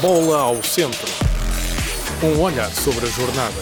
Bola 0.00 0.40
ao 0.40 0.62
centro. 0.62 1.06
Um 2.22 2.40
olhar 2.40 2.70
sobre 2.70 3.04
a 3.04 3.08
jornada. 3.10 3.60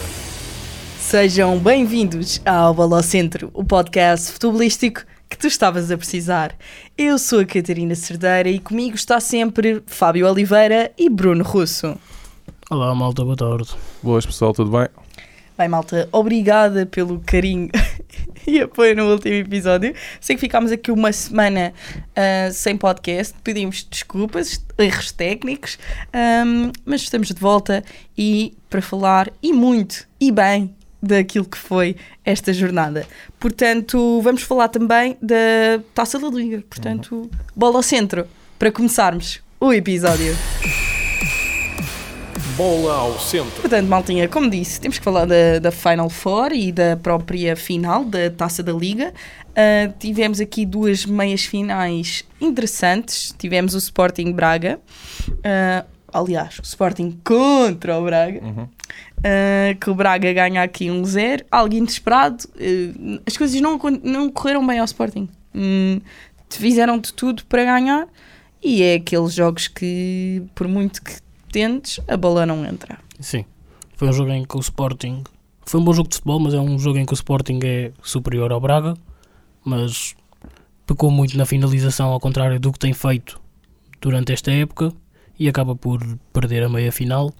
Sejam 0.97 1.59
bem-vindos 1.59 2.41
ao 2.45 2.73
Bola 2.73 2.97
ao 2.97 3.03
Centro, 3.03 3.51
o 3.53 3.61
podcast 3.61 4.31
futebolístico 4.31 5.01
que 5.29 5.37
tu 5.37 5.47
estavas 5.47 5.91
a 5.91 5.97
precisar. 5.97 6.55
Eu 6.97 7.17
sou 7.17 7.41
a 7.41 7.45
Catarina 7.45 7.93
Cerdeira 7.93 8.47
e 8.47 8.57
comigo 8.57 8.95
está 8.95 9.19
sempre 9.19 9.83
Fábio 9.85 10.29
Oliveira 10.29 10.93
e 10.97 11.09
Bruno 11.09 11.43
Russo. 11.43 11.97
Olá, 12.69 12.95
malta, 12.95 13.25
boa 13.25 13.35
tarde. 13.35 13.69
Boas 14.01 14.25
pessoal, 14.25 14.53
tudo 14.53 14.71
bem? 14.71 14.87
Bem, 15.59 15.67
malta, 15.67 16.07
obrigada 16.13 16.85
pelo 16.85 17.19
carinho 17.19 17.67
e 18.47 18.61
apoio 18.61 18.95
no 18.95 19.11
último 19.11 19.35
episódio. 19.35 19.93
Sei 20.21 20.37
que 20.37 20.39
ficámos 20.39 20.71
aqui 20.71 20.89
uma 20.89 21.11
semana 21.11 21.73
uh, 21.91 22.53
sem 22.53 22.77
podcast, 22.77 23.35
pedimos 23.43 23.83
desculpas, 23.83 24.65
erros 24.77 25.11
técnicos, 25.11 25.77
um, 26.47 26.71
mas 26.85 27.01
estamos 27.01 27.27
de 27.27 27.41
volta 27.41 27.83
e 28.17 28.57
para 28.69 28.81
falar 28.81 29.29
e 29.43 29.51
muito 29.51 30.07
e 30.17 30.31
bem 30.31 30.73
daquilo 31.03 31.43
que 31.43 31.57
foi 31.57 31.97
esta 32.23 32.53
jornada. 32.53 33.05
Portanto, 33.37 34.21
vamos 34.21 34.43
falar 34.43 34.69
também 34.69 35.17
da 35.21 35.83
Taça 35.93 36.17
da 36.17 36.29
Liga. 36.29 36.63
Portanto, 36.69 37.29
bola 37.53 37.75
ao 37.75 37.83
centro 37.83 38.25
para 38.57 38.71
começarmos 38.71 39.41
o 39.59 39.73
episódio. 39.73 40.33
Bola 42.59 42.93
ao 42.93 43.17
centro. 43.17 43.61
Portanto, 43.61 43.87
Maltinha, 43.87 44.27
como 44.27 44.49
disse, 44.49 44.81
temos 44.81 44.99
que 44.99 45.03
falar 45.05 45.23
da, 45.23 45.59
da 45.59 45.71
Final 45.71 46.09
Four 46.09 46.51
e 46.51 46.73
da 46.73 46.97
própria 46.97 47.55
final 47.55 48.03
da 48.03 48.29
Taça 48.29 48.61
da 48.61 48.73
Liga. 48.73 49.13
Uh, 49.51 49.93
tivemos 49.97 50.41
aqui 50.41 50.65
duas 50.65 51.05
meias 51.05 51.45
finais 51.45 52.25
interessantes. 52.41 53.33
Tivemos 53.37 53.75
o 53.75 53.77
Sporting 53.77 54.33
Braga, 54.33 54.77
uh, 55.29 55.87
aliás, 56.11 56.59
o 56.59 56.63
Sporting 56.63 57.17
contra 57.23 57.97
o 57.97 58.03
Braga. 58.03 58.43
Uhum. 58.43 58.63
Uh, 58.63 59.79
que 59.79 59.89
o 59.89 59.95
Braga 59.95 60.33
ganha 60.33 60.61
aqui 60.61 60.87
1-0, 60.87 61.45
algo 61.49 61.73
inesperado. 61.73 62.43
As 63.25 63.37
coisas 63.37 63.61
não, 63.61 63.79
não 64.03 64.29
correram 64.29 64.67
bem 64.67 64.79
ao 64.79 64.85
Sporting. 64.85 65.29
Hum, 65.55 66.01
fizeram 66.49 66.99
de 66.99 67.13
tudo 67.13 67.45
para 67.45 67.63
ganhar 67.63 68.05
e 68.61 68.83
é 68.83 68.95
aqueles 68.95 69.33
jogos 69.33 69.69
que, 69.69 70.43
por 70.53 70.67
muito 70.67 71.01
que 71.01 71.28
tentes, 71.51 71.99
a 72.07 72.15
bola 72.15 72.45
não 72.45 72.65
entra. 72.65 72.99
Sim, 73.19 73.45
foi 73.95 74.09
um 74.09 74.13
jogo 74.13 74.31
em 74.31 74.45
que 74.45 74.55
o 74.55 74.59
Sporting. 74.59 75.23
Foi 75.65 75.79
um 75.79 75.83
bom 75.83 75.93
jogo 75.93 76.09
de 76.09 76.15
futebol, 76.15 76.39
mas 76.39 76.53
é 76.53 76.59
um 76.59 76.79
jogo 76.79 76.97
em 76.97 77.05
que 77.05 77.13
o 77.13 77.15
Sporting 77.15 77.59
é 77.63 77.91
superior 78.01 78.51
ao 78.51 78.59
Braga, 78.59 78.95
mas 79.63 80.15
pecou 80.87 81.11
muito 81.11 81.37
na 81.37 81.45
finalização, 81.45 82.09
ao 82.09 82.19
contrário 82.19 82.59
do 82.59 82.71
que 82.71 82.79
tem 82.79 82.93
feito 82.93 83.39
durante 84.01 84.31
esta 84.31 84.51
época, 84.51 84.91
e 85.37 85.47
acaba 85.47 85.75
por 85.75 85.99
perder 86.33 86.63
a 86.63 86.69
meia 86.69 86.91
final. 86.91 87.31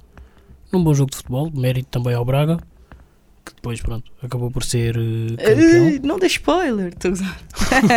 Num 0.71 0.83
bom 0.83 0.93
jogo 0.93 1.11
de 1.11 1.17
futebol, 1.17 1.51
mérito 1.51 1.89
também 1.89 2.13
ao 2.13 2.23
Braga, 2.23 2.59
que 3.45 3.53
depois, 3.55 3.81
pronto, 3.81 4.11
acabou 4.21 4.51
por 4.51 4.63
ser 4.63 4.97
uh, 4.97 5.37
campeão. 5.37 5.87
Uh, 5.87 6.07
não 6.07 6.19
dê 6.19 6.27
spoiler, 6.27 6.89
estou 6.89 7.11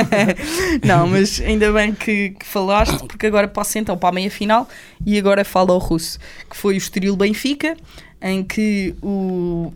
não, 0.84 1.06
mas 1.06 1.40
ainda 1.40 1.72
bem 1.72 1.94
que, 1.94 2.30
que, 2.30 2.44
falaste, 2.44 3.06
porque 3.06 3.26
agora 3.26 3.48
passo 3.48 3.78
então 3.78 3.96
para 3.96 4.08
a 4.08 4.12
meia 4.12 4.30
final 4.30 4.68
e 5.04 5.18
agora 5.18 5.44
falo 5.44 5.72
ao 5.72 5.78
russo, 5.78 6.18
que 6.48 6.56
foi 6.56 6.74
o 6.74 6.78
Estoril 6.78 7.16
Benfica, 7.16 7.76
em 8.20 8.42
que 8.42 8.94
o. 9.02 9.72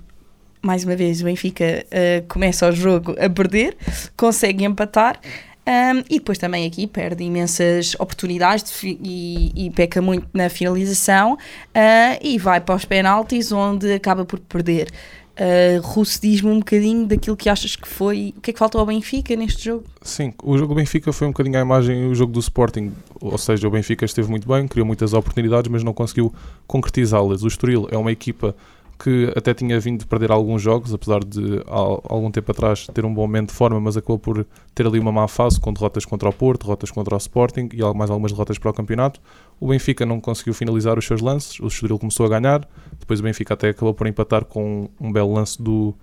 Mais 0.63 0.83
uma 0.83 0.97
vez, 0.97 1.21
o 1.21 1.25
Benfica 1.25 1.85
uh, 1.87 2.27
começa 2.27 2.69
o 2.69 2.73
jogo 2.73 3.15
a 3.21 3.31
perder, 3.31 3.77
consegue 4.17 4.65
empatar. 4.65 5.21
Um, 5.69 5.99
e 6.09 6.21
depois 6.21 6.39
também 6.39 6.65
aqui 6.65 6.87
perde 6.87 7.25
imensas 7.25 7.97
oportunidades 7.99 8.85
e, 8.85 9.51
e, 9.53 9.69
peca 9.71 10.01
muito 10.01 10.29
na 10.33 10.49
finalização 10.49 11.33
uh, 11.35 12.19
e 12.23 12.39
vai 12.39 12.61
para 12.61 12.77
os 12.77 12.85
penaltis 12.85 13.51
onde 13.51 13.93
acaba 13.93 14.25
por 14.25 14.39
perder. 14.39 14.93
Uh, 15.39 15.81
Russo, 15.83 16.19
diz-me 16.21 16.51
um 16.51 16.59
bocadinho 16.61 17.07
daquilo 17.07 17.37
que 17.37 17.51
achas 17.51 17.77
que 17.77 17.87
foi. 17.87 18.33
O 18.37 18.41
que 18.41 18.51
é 18.51 18.53
que 18.55 18.59
faltou 18.59 18.81
ao 18.81 18.87
Benfica 18.87 19.37
neste 19.37 19.67
jogo? 19.67 19.85
Sim, 20.01 20.33
o 20.43 20.57
jogo 20.57 20.73
do 20.73 20.77
Benfica 20.77 21.13
foi 21.13 21.27
um 21.27 21.31
bocadinho 21.31 21.59
a 21.59 21.61
imagem 21.61 22.07
o 22.07 22.15
jogo 22.15 22.33
do 22.33 22.41
Sporting. 22.41 22.93
Ou 23.21 23.37
seja, 23.37 23.69
o 23.69 23.71
Benfica 23.71 24.07
esteve 24.07 24.31
muito 24.31 24.49
bem, 24.49 24.67
criou 24.67 24.87
muitas 24.87 25.13
oportunidades, 25.13 25.71
mas 25.71 25.85
não 25.85 25.93
conseguiu 25.93 26.33
concretizá-las. 26.67 27.43
O 27.43 27.49
Estoril 27.49 27.87
é 27.91 27.99
uma 27.99 28.11
equipa 28.11 28.57
que 28.99 29.31
até 29.37 29.53
tinha 29.53 29.79
vindo 29.79 30.01
de 30.01 30.07
perder 30.07 30.31
alguns 30.31 30.63
jogos, 30.63 30.93
apesar 30.93 31.23
de 31.23 31.63
há 31.67 31.79
algum 31.79 32.31
tempo 32.31 32.51
atrás 32.51 32.87
ter 32.87 33.05
um 33.05 33.13
bom 33.13 33.23
momento 33.23 33.51
de 33.51 33.55
forma, 33.55 33.79
mas 33.79 33.97
acabou 33.97 34.19
por 34.19 34.47
ter 34.75 34.87
ali 34.87 34.99
uma 34.99 35.13
má 35.13 35.29
fase 35.29 35.61
com 35.61 35.73
derrotas 35.73 36.05
contra 36.05 36.29
o 36.29 36.33
Porto, 36.33 36.63
derrotas 36.63 36.91
contra 36.91 37.15
o 37.15 37.19
Sporting 37.19 37.69
e 37.73 37.83
mais 37.95 38.11
algumas 38.11 38.33
derrotas 38.33 38.59
para 38.59 38.71
o 38.71 38.75
campeonato. 38.75 39.21
O 39.59 39.69
Benfica 39.69 40.05
não 40.05 40.21
conseguiu 40.21 40.53
finalizar 40.53 40.99
os 40.99 41.05
seus 41.07 41.21
lances, 41.21 41.59
o 41.61 41.67
Estoril 41.67 41.99
começou 41.99 42.27
a 42.27 42.29
ganhar, 42.29 42.69
depois 42.99 43.21
o 43.21 43.23
Benfica 43.23 43.55
até 43.55 43.71
acabou 43.71 43.95
por 43.95 44.07
empatar 44.07 44.45
com 44.45 44.91
um 45.01 45.11
belo 45.11 45.33
lance 45.33 45.61
do, 45.63 45.95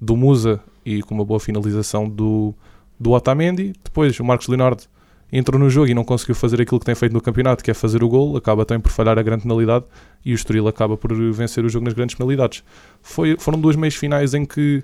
do 0.00 0.16
Musa 0.16 0.60
e 0.84 1.02
com 1.02 1.14
uma 1.14 1.24
boa 1.24 1.38
finalização 1.38 2.08
do, 2.08 2.54
do 2.98 3.10
Otamendi. 3.10 3.74
Depois 3.84 4.18
o 4.18 4.24
Marcos 4.24 4.48
Leonardo 4.48 4.84
entrou 5.30 5.58
no 5.58 5.68
jogo 5.70 5.88
e 5.88 5.94
não 5.94 6.04
conseguiu 6.04 6.34
fazer 6.34 6.60
aquilo 6.60 6.78
que 6.78 6.86
tem 6.86 6.94
feito 6.94 7.12
no 7.12 7.20
campeonato, 7.20 7.62
que 7.64 7.70
é 7.70 7.74
fazer 7.74 8.02
o 8.02 8.08
gol, 8.08 8.36
acaba 8.36 8.64
também 8.64 8.80
por 8.80 8.90
falhar 8.90 9.18
a 9.18 9.22
grande 9.22 9.42
penalidade 9.42 9.84
e 10.24 10.32
o 10.32 10.34
Estoril 10.34 10.68
acaba 10.68 10.96
por 10.96 11.12
vencer 11.32 11.64
o 11.64 11.68
jogo 11.68 11.84
nas 11.84 11.94
grandes 11.94 12.14
penalidades. 12.14 12.62
Foi, 13.00 13.36
foram 13.38 13.60
duas 13.60 13.76
meias 13.76 13.94
finais 13.94 14.34
em 14.34 14.44
que 14.44 14.82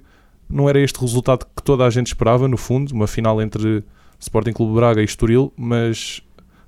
não 0.48 0.68
era 0.68 0.80
este 0.80 0.98
resultado 1.00 1.46
que 1.54 1.62
toda 1.62 1.84
a 1.84 1.90
gente 1.90 2.06
esperava, 2.06 2.48
no 2.48 2.56
fundo, 2.56 2.92
uma 2.92 3.06
final 3.06 3.40
entre 3.42 3.84
Sporting 4.18 4.52
Clube 4.52 4.74
Braga 4.74 5.02
e 5.02 5.04
Estoril, 5.04 5.52
mas 5.56 6.22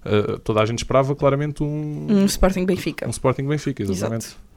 uh, 0.04 0.38
toda 0.40 0.60
a 0.60 0.66
gente 0.66 0.78
esperava 0.78 1.14
claramente 1.14 1.62
um... 1.62 2.06
Um 2.08 2.24
Sporting 2.26 2.64
Benfica. 2.64 3.06
Um 3.06 3.10
Sporting 3.10 3.46
Benfica, 3.46 3.82
exatamente. 3.82 4.26
Exato. 4.26 4.50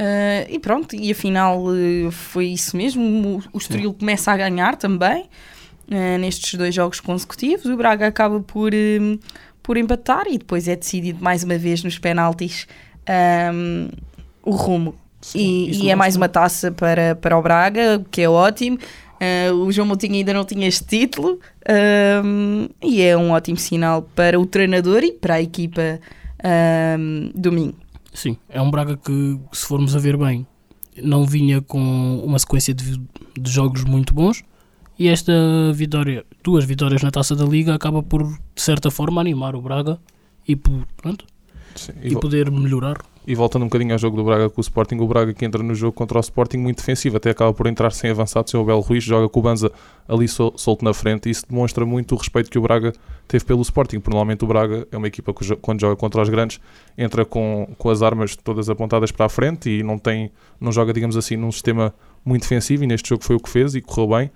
Uh, 0.00 0.46
e 0.48 0.58
pronto, 0.60 0.94
e 0.94 1.10
afinal 1.10 1.60
uh, 1.64 2.10
foi 2.12 2.46
isso 2.46 2.76
mesmo, 2.76 3.02
o, 3.02 3.42
o 3.52 3.58
Estoril 3.58 3.92
começa 3.92 4.30
a 4.30 4.36
ganhar 4.36 4.76
também, 4.76 5.24
uh, 5.90 6.18
nestes 6.20 6.54
dois 6.54 6.72
jogos 6.72 7.00
consecutivos. 7.00 7.66
O 7.66 7.76
Braga 7.76 8.06
acaba 8.06 8.38
por, 8.40 8.70
por 9.62 9.76
empatar 9.76 10.26
e 10.28 10.38
depois 10.38 10.68
é 10.68 10.76
decidido 10.76 11.22
mais 11.22 11.42
uma 11.42 11.58
vez 11.58 11.82
nos 11.82 11.98
penaltis 11.98 12.68
um, 13.52 13.88
o 14.44 14.52
rumo. 14.52 14.94
Sim, 15.20 15.40
e, 15.40 15.86
e 15.86 15.90
é 15.90 15.96
mais 15.96 16.14
uma 16.14 16.28
taça 16.28 16.70
para, 16.70 17.16
para 17.16 17.36
o 17.36 17.42
Braga, 17.42 18.04
que 18.08 18.22
é 18.22 18.28
ótimo. 18.28 18.78
Uh, 19.18 19.54
o 19.54 19.72
João 19.72 19.86
Moutinho 19.88 20.14
ainda 20.14 20.32
não 20.32 20.44
tinha 20.44 20.68
este 20.68 20.84
título 20.84 21.40
um, 22.24 22.68
e 22.82 23.02
é 23.02 23.16
um 23.16 23.32
ótimo 23.32 23.56
sinal 23.56 24.02
para 24.14 24.38
o 24.38 24.46
treinador 24.46 25.02
e 25.02 25.12
para 25.12 25.34
a 25.34 25.42
equipa 25.42 26.00
um, 26.98 27.30
do 27.34 27.50
Minho. 27.50 27.74
Sim, 28.14 28.36
é 28.48 28.60
um 28.60 28.70
Braga 28.70 28.96
que, 28.96 29.38
se 29.52 29.66
formos 29.66 29.96
a 29.96 29.98
ver 29.98 30.16
bem, 30.16 30.46
não 31.02 31.24
vinha 31.26 31.60
com 31.60 32.22
uma 32.24 32.38
sequência 32.38 32.72
de, 32.72 33.00
de 33.38 33.50
jogos 33.50 33.84
muito 33.84 34.14
bons 34.14 34.42
e 34.98 35.08
esta 35.08 35.32
vitória, 35.72 36.24
duas 36.42 36.64
vitórias 36.64 37.02
na 37.02 37.10
Taça 37.10 37.36
da 37.36 37.44
Liga, 37.44 37.74
acaba 37.74 38.02
por, 38.02 38.24
de 38.24 38.62
certa 38.62 38.90
forma, 38.90 39.20
animar 39.20 39.54
o 39.54 39.62
Braga 39.62 39.98
e, 40.46 40.56
pronto, 40.56 41.24
Sim, 41.76 41.92
e, 42.02 42.08
e 42.08 42.20
poder 42.20 42.50
melhorar. 42.50 42.98
E 43.28 43.34
voltando 43.34 43.60
um 43.60 43.66
bocadinho 43.66 43.92
ao 43.92 43.98
jogo 43.98 44.16
do 44.16 44.24
Braga 44.24 44.48
com 44.48 44.58
o 44.58 44.62
Sporting, 44.62 44.96
o 44.96 45.06
Braga 45.06 45.34
que 45.34 45.44
entra 45.44 45.62
no 45.62 45.74
jogo 45.74 45.92
contra 45.92 46.16
o 46.16 46.20
Sporting 46.20 46.56
muito 46.56 46.78
defensivo, 46.78 47.18
até 47.18 47.28
acaba 47.28 47.52
por 47.52 47.66
entrar 47.66 47.90
sem 47.90 48.10
avançado, 48.10 48.48
sem 48.48 48.58
o 48.58 48.64
Belo 48.64 48.80
Ruiz, 48.80 49.04
joga 49.04 49.28
com 49.28 49.40
o 49.40 49.42
Banza 49.42 49.70
ali 50.08 50.26
sol, 50.26 50.54
solto 50.56 50.82
na 50.82 50.94
frente, 50.94 51.28
e 51.28 51.32
isso 51.32 51.44
demonstra 51.46 51.84
muito 51.84 52.14
o 52.14 52.18
respeito 52.18 52.50
que 52.50 52.58
o 52.58 52.62
Braga 52.62 52.90
teve 53.28 53.44
pelo 53.44 53.60
Sporting, 53.60 54.00
porque 54.00 54.08
normalmente 54.08 54.44
o 54.44 54.46
Braga 54.46 54.88
é 54.90 54.96
uma 54.96 55.08
equipa 55.08 55.34
que 55.34 55.56
quando 55.56 55.78
joga 55.78 55.94
contra 55.94 56.22
os 56.22 56.30
grandes 56.30 56.58
entra 56.96 57.22
com, 57.22 57.68
com 57.76 57.90
as 57.90 58.00
armas 58.00 58.34
todas 58.34 58.70
apontadas 58.70 59.12
para 59.12 59.26
a 59.26 59.28
frente 59.28 59.68
e 59.68 59.82
não 59.82 59.98
tem, 59.98 60.32
não 60.58 60.72
joga, 60.72 60.90
digamos 60.94 61.14
assim, 61.14 61.36
num 61.36 61.52
sistema 61.52 61.92
muito 62.24 62.44
defensivo, 62.44 62.84
e 62.84 62.86
neste 62.86 63.10
jogo 63.10 63.22
foi 63.22 63.36
o 63.36 63.40
que 63.40 63.50
fez 63.50 63.74
e 63.74 63.82
correu 63.82 64.08
bem 64.08 64.30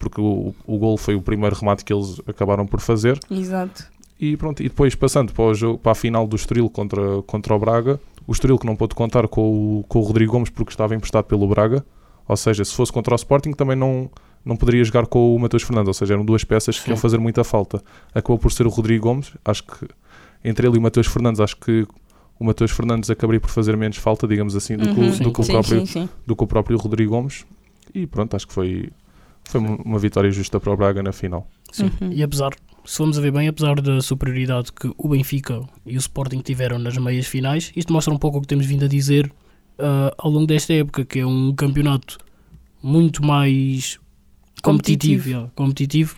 porque 0.00 0.20
o, 0.20 0.52
o 0.66 0.78
gol 0.78 0.96
foi 0.96 1.14
o 1.14 1.22
primeiro 1.22 1.54
remate 1.54 1.84
que 1.84 1.92
eles 1.92 2.20
acabaram 2.26 2.66
por 2.66 2.80
fazer. 2.80 3.20
Exato. 3.30 3.84
E 4.18 4.36
pronto, 4.36 4.60
e 4.60 4.68
depois 4.68 4.94
passando 4.96 5.32
para, 5.32 5.44
o 5.44 5.54
jogo, 5.54 5.78
para 5.78 5.92
a 5.92 5.94
final 5.94 6.26
do 6.26 6.34
Estoril 6.34 6.68
contra, 6.68 7.22
contra 7.22 7.54
o 7.54 7.58
Braga, 7.58 8.00
o 8.26 8.32
Estoril 8.32 8.58
que 8.58 8.66
não 8.66 8.76
pôde 8.76 8.94
contar 8.94 9.26
com 9.28 9.78
o, 9.80 9.84
com 9.84 9.98
o 9.98 10.02
Rodrigo 10.02 10.32
Gomes 10.32 10.50
porque 10.50 10.72
estava 10.72 10.94
emprestado 10.94 11.24
pelo 11.24 11.46
Braga, 11.48 11.84
ou 12.26 12.36
seja, 12.36 12.64
se 12.64 12.74
fosse 12.74 12.92
contra 12.92 13.14
o 13.14 13.16
Sporting 13.16 13.52
também 13.52 13.76
não, 13.76 14.10
não 14.44 14.56
poderia 14.56 14.82
jogar 14.84 15.06
com 15.06 15.34
o 15.34 15.38
Matheus 15.38 15.62
Fernandes, 15.62 15.88
ou 15.88 15.94
seja, 15.94 16.14
eram 16.14 16.24
duas 16.24 16.44
peças 16.44 16.78
que 16.78 16.84
Sim. 16.84 16.90
iam 16.90 16.96
fazer 16.96 17.18
muita 17.18 17.44
falta. 17.44 17.82
Acabou 18.14 18.38
por 18.38 18.52
ser 18.52 18.66
o 18.66 18.70
Rodrigo 18.70 19.04
Gomes, 19.04 19.32
acho 19.44 19.64
que 19.64 19.88
entre 20.44 20.66
ele 20.66 20.76
e 20.76 20.78
o 20.78 20.82
Matheus 20.82 21.06
Fernandes, 21.06 21.40
acho 21.40 21.56
que 21.56 21.86
o 22.38 22.44
Matheus 22.44 22.72
Fernandes 22.72 23.08
acabaria 23.08 23.40
por 23.40 23.50
fazer 23.50 23.76
menos 23.76 23.96
falta, 23.96 24.26
digamos 24.26 24.56
assim, 24.56 24.76
do, 24.76 24.88
uhum, 24.88 24.94
que, 24.94 25.22
do, 25.22 25.32
que, 25.32 25.40
o 25.40 25.46
próprio, 25.46 25.80
sim, 25.80 25.86
sim. 25.86 26.08
do 26.26 26.34
que 26.34 26.44
o 26.44 26.46
próprio 26.46 26.76
Rodrigo 26.76 27.12
Gomes. 27.12 27.46
E 27.94 28.06
pronto, 28.06 28.34
acho 28.34 28.48
que 28.48 28.52
foi, 28.52 28.90
foi 29.44 29.60
uma 29.60 29.98
vitória 29.98 30.30
justa 30.30 30.58
para 30.58 30.72
o 30.72 30.76
Braga 30.76 31.02
na 31.02 31.12
final. 31.12 31.46
Sim. 31.70 31.90
Uhum. 32.00 32.12
E 32.12 32.22
apesar, 32.22 32.50
se 32.84 32.96
formos 32.96 33.18
a 33.18 33.20
ver 33.20 33.32
bem, 33.32 33.48
apesar 33.48 33.80
da 33.80 34.00
superioridade 34.00 34.72
que 34.72 34.92
o 34.96 35.08
Benfica 35.08 35.62
e 35.86 35.96
o 35.96 35.98
Sporting 35.98 36.40
tiveram 36.40 36.78
nas 36.78 36.96
meias 36.96 37.26
finais, 37.26 37.72
isto 37.76 37.92
mostra 37.92 38.12
um 38.12 38.18
pouco 38.18 38.38
o 38.38 38.40
que 38.40 38.46
temos 38.46 38.66
vindo 38.66 38.84
a 38.84 38.88
dizer 38.88 39.26
uh, 39.78 40.14
ao 40.18 40.30
longo 40.30 40.46
desta 40.46 40.72
época, 40.72 41.04
que 41.04 41.20
é 41.20 41.26
um 41.26 41.54
campeonato 41.54 42.18
muito 42.82 43.24
mais 43.24 43.98
competitivo. 44.62 45.22
competitivo. 45.22 45.28
Yeah, 45.28 45.50
competitivo. 45.54 46.16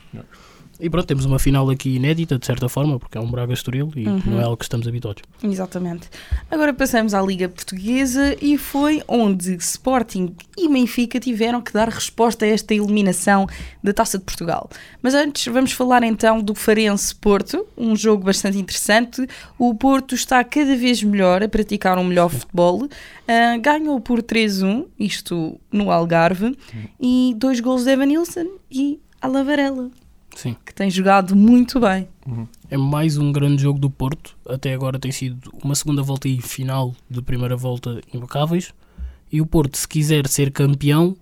E 0.81 0.91
pronto, 0.91 1.07
temos 1.07 1.25
uma 1.25 1.39
final 1.39 1.69
aqui 1.71 1.97
inédita, 1.97 2.39
de 2.39 2.45
certa 2.47 2.69
forma, 2.69 2.99
porque 2.99 3.17
é 3.17 3.21
um 3.21 3.31
Braga 3.31 3.53
Estoril 3.53 3.91
e 3.97 4.07
Uhum. 4.09 4.23
não 4.27 4.41
é 4.41 4.45
algo 4.45 4.57
que 4.57 4.65
estamos 4.65 4.87
habituados. 4.89 5.23
Exatamente. 5.43 6.09
Agora 6.51 6.73
passamos 6.75 7.15
à 7.15 7.23
Liga 7.23 7.49
Portuguesa 7.49 8.37
e 8.41 8.59
foi 8.59 9.03
onde 9.09 9.55
Sporting 9.57 10.35
e 10.59 10.69
Benfica 10.69 11.19
tiveram 11.21 11.61
que 11.63 11.73
dar 11.73 11.89
resposta 11.89 12.45
a 12.45 12.49
esta 12.49 12.75
eliminação 12.75 13.47
da 13.83 13.93
Taça 13.93 14.19
de 14.19 14.25
Portugal. 14.25 14.69
Mas 15.03 15.15
antes 15.15 15.53
vamos 15.53 15.73
falar 15.73 16.03
então 16.03 16.41
do 16.43 16.55
Farense 16.55 17.15
Porto, 17.15 17.67
um 17.77 17.95
jogo 17.97 18.25
bastante 18.25 18.59
interessante. 18.59 19.27
O 19.59 19.75
Porto 19.75 20.15
está 20.15 20.43
cada 20.45 20.77
vez 20.77 21.03
melhor 21.03 21.43
a 21.43 21.49
praticar 21.49 21.99
um 21.99 22.05
melhor 22.05 22.29
futebol. 22.31 22.89
Ah, 23.27 23.57
ganhou 23.59 24.01
por 24.01 24.23
3-1, 24.23 24.87
isto 24.99 25.59
no 25.73 25.91
Algarve, 25.91 26.57
e 27.01 27.35
dois 27.37 27.61
gols 27.61 27.85
de 27.85 27.91
Evanilson 27.91 28.47
e 28.71 28.99
Alavarela, 29.21 29.91
Sim. 30.35 30.57
que 30.65 30.75
tem 30.75 30.91
jogado 30.91 31.35
muito 31.37 31.79
bem. 31.81 32.09
É 32.71 32.77
mais 32.77 33.17
um 33.19 33.31
grande 33.33 33.63
jogo 33.63 33.79
do 33.79 33.89
Porto. 33.89 34.37
Até 34.49 34.75
agora 34.75 34.99
tem 34.99 35.13
sido 35.13 35.53
uma 35.63 35.75
segunda 35.75 36.03
volta 36.03 36.29
e 36.29 36.41
final 36.41 36.95
de 37.09 37.23
primeira 37.23 37.57
volta 37.57 38.01
impecáveis. 38.13 38.73
E 39.31 39.41
o 39.41 39.47
Porto, 39.47 39.77
se 39.77 39.87
quiser 39.87 40.27
ser 40.29 40.51
campeão, 40.51 41.17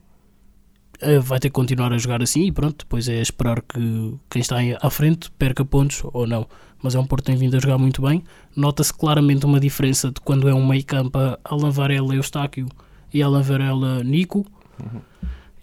eh, 1.00 1.18
vai 1.18 1.38
ter 1.40 1.48
que 1.48 1.54
continuar 1.54 1.92
a 1.92 1.98
jogar 1.98 2.22
assim. 2.22 2.44
E 2.46 2.52
pronto, 2.52 2.84
depois 2.84 3.08
é 3.08 3.20
esperar 3.20 3.60
que 3.62 4.14
quem 4.30 4.40
está 4.40 4.56
à 4.80 4.90
frente 4.90 5.30
perca 5.32 5.64
pontos 5.64 6.02
ou 6.12 6.26
não. 6.26 6.46
Mas 6.82 6.94
é 6.94 6.98
um 6.98 7.04
Porto 7.06 7.24
que 7.24 7.30
tem 7.32 7.36
vindo 7.36 7.56
a 7.56 7.60
jogar 7.60 7.78
muito 7.78 8.02
bem. 8.02 8.22
Nota-se 8.56 8.92
claramente 8.92 9.44
uma 9.46 9.60
diferença 9.60 10.10
de 10.10 10.20
quando 10.20 10.48
é 10.48 10.54
um 10.54 10.66
meio 10.66 10.84
campo 10.84 11.18
a 11.18 11.38
Alan 11.44 11.70
Varela 11.70 12.14
Eustáquio 12.14 12.68
e 13.12 13.22
Alan 13.22 13.42
Varela 13.42 14.02
Nico. 14.02 14.44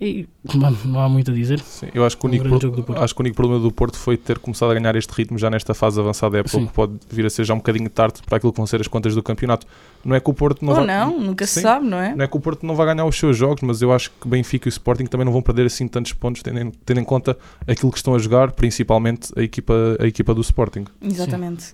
E 0.01 0.27
não, 0.55 0.71
não 0.85 0.99
há 1.01 1.09
muito 1.09 1.29
a 1.29 1.33
dizer. 1.33 1.59
Sim, 1.59 1.87
eu 1.93 2.05
acho 2.05 2.17
que, 2.17 2.25
o 2.25 2.27
Um 2.27 2.31
único 2.31 2.43
grande 2.45 2.59
pro- 2.59 2.67
jogo 2.67 2.77
do 2.77 2.83
Porto. 2.83 3.03
acho 3.03 3.13
que 3.13 3.19
o 3.19 3.23
único 3.23 3.35
problema 3.35 3.61
do 3.61 3.69
Porto 3.71 3.97
foi 3.97 4.15
ter 4.15 4.39
começado 4.39 4.71
a 4.71 4.73
ganhar 4.73 4.95
este 4.95 5.11
ritmo 5.11 5.37
já 5.37 5.49
nesta 5.49 5.73
fase 5.73 5.99
avançada 5.99 6.31
da 6.33 6.39
época, 6.39 6.57
Sim. 6.57 6.67
que 6.67 6.73
pode 6.73 6.93
vir 7.09 7.25
a 7.25 7.29
ser 7.29 7.43
já 7.43 7.53
um 7.53 7.57
bocadinho 7.57 7.89
tarde 7.89 8.21
para 8.25 8.37
aquilo 8.37 8.53
que 8.53 8.57
vão 8.57 8.65
ser 8.65 8.79
as 8.79 8.87
contas 8.87 9.13
do 9.13 9.21
campeonato. 9.21 9.67
Não 10.05 10.15
é 10.15 10.21
que 10.21 10.29
o 10.29 10.33
Porto 10.33 10.63
não 10.63 10.69
Ou 10.71 10.75
vai, 10.77 10.87
não, 10.87 11.19
nunca 11.19 11.45
se 11.45 11.55
Sim. 11.55 11.61
sabe, 11.61 11.85
não 11.85 11.99
é? 11.99 12.15
não 12.15 12.23
é 12.23 12.27
que 12.29 12.37
o 12.37 12.39
Porto 12.39 12.65
não 12.65 12.73
vai 12.75 12.85
ganhar 12.85 13.05
os 13.05 13.17
seus 13.17 13.35
jogos, 13.35 13.61
mas 13.61 13.81
eu 13.81 13.91
acho 13.91 14.09
que 14.21 14.27
Benfica 14.29 14.67
e 14.67 14.69
o 14.69 14.71
Sporting 14.71 15.03
também 15.05 15.25
não 15.25 15.33
vão 15.33 15.41
perder 15.41 15.65
assim 15.65 15.85
tantos 15.89 16.13
pontos, 16.13 16.41
tendo 16.41 16.59
em, 16.61 16.71
tendo 16.85 17.01
em 17.01 17.03
conta 17.03 17.37
aquilo 17.67 17.91
que 17.91 17.97
estão 17.97 18.15
a 18.15 18.19
jogar, 18.19 18.51
principalmente 18.53 19.33
a 19.37 19.41
equipa, 19.43 19.73
a 19.99 20.07
equipa 20.07 20.33
do 20.33 20.39
Sporting. 20.39 20.85
Exatamente. 21.01 21.73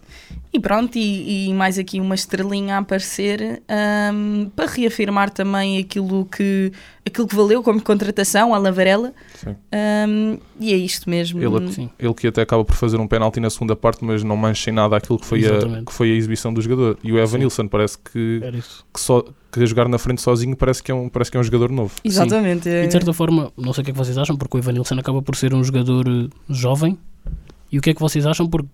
E 0.52 0.60
pronto, 0.60 0.98
e, 0.98 1.50
e 1.50 1.54
mais 1.54 1.78
aqui 1.78 2.00
uma 2.00 2.16
estrelinha 2.16 2.78
a 2.78 2.80
aparecer 2.80 3.62
ahm, 3.70 4.50
para 4.56 4.66
reafirmar 4.72 5.30
também 5.30 5.78
aquilo 5.78 6.26
que, 6.26 6.72
aquilo 7.06 7.28
que 7.28 7.36
valeu 7.36 7.62
como 7.62 7.80
a 8.22 8.58
Lavarela. 8.58 9.14
Sim. 9.36 9.56
Ahm, 9.72 10.38
e 10.60 10.74
é 10.74 10.78
isto 10.78 11.10
mesmo. 11.10 11.40
Ele-. 11.42 11.90
Ele 12.00 12.14
que 12.14 12.28
até 12.28 12.42
acaba 12.42 12.64
por 12.64 12.76
fazer 12.76 12.98
um 13.00 13.08
penalti 13.08 13.40
na 13.40 13.50
segunda 13.50 13.76
parte, 13.76 14.04
mas 14.04 14.24
não 14.24 14.36
mancha 14.38 14.70
em 14.70 14.74
nada 14.74 14.96
aquilo 14.96 15.20
que 15.20 15.26
foi, 15.26 15.46
a, 15.46 15.84
que 15.84 15.92
foi 15.94 16.12
a 16.12 16.16
exibição 16.16 16.54
do 16.54 16.62
jogador. 16.62 16.98
E 17.04 17.12
o 17.12 17.18
Evan. 17.20 17.38
Nilsson 17.40 17.68
parece 17.68 17.98
que, 17.98 18.42
que, 18.94 19.00
só, 19.00 19.24
que 19.52 19.62
a 19.62 19.66
jogar 19.66 19.88
na 19.88 19.98
frente 19.98 20.22
sozinho 20.22 20.56
parece 20.56 20.82
que 20.82 20.92
é 20.92 20.96
um, 20.96 21.10
parece 21.10 21.32
que 21.32 21.38
é 21.38 21.40
um 21.40 21.44
jogador 21.44 21.72
novo. 21.72 21.94
Exatamente. 22.04 22.70
é- 22.70 22.84
E 22.84 22.88
de 22.88 22.94
certa 22.94 23.14
forma, 23.14 23.52
não 23.58 23.74
sei 23.74 23.82
o 23.82 23.86
que 23.86 23.92
é 23.92 23.94
que 23.94 23.98
vocês 23.98 24.18
acham, 24.18 24.36
porque 24.38 24.58
o 24.58 24.60
Evanilson 24.60 24.96
acaba 25.00 25.22
por 25.22 25.36
ser 25.36 25.54
um 25.54 25.64
jogador 25.64 26.08
eh, 26.08 26.28
jovem. 26.50 26.98
E 27.72 27.78
o 27.78 27.82
que 27.82 27.90
é 27.90 27.94
que 27.94 28.02
vocês 28.02 28.26
acham? 28.26 28.48
Porque 28.48 28.70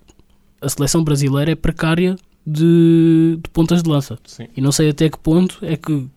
a 0.61 0.69
seleção 0.69 1.03
brasileira 1.03 1.51
é 1.51 1.55
precária 1.55 2.15
de, 2.45 3.37
de 3.41 3.49
pontas 3.51 3.81
de 3.81 3.89
lança. 3.89 4.17
Sim. 4.25 4.47
E 4.55 4.61
não 4.61 4.71
sei 4.71 4.89
até 4.89 5.09
que 5.09 5.17
ponto 5.17 5.57
é 5.61 5.75
que 5.75 6.07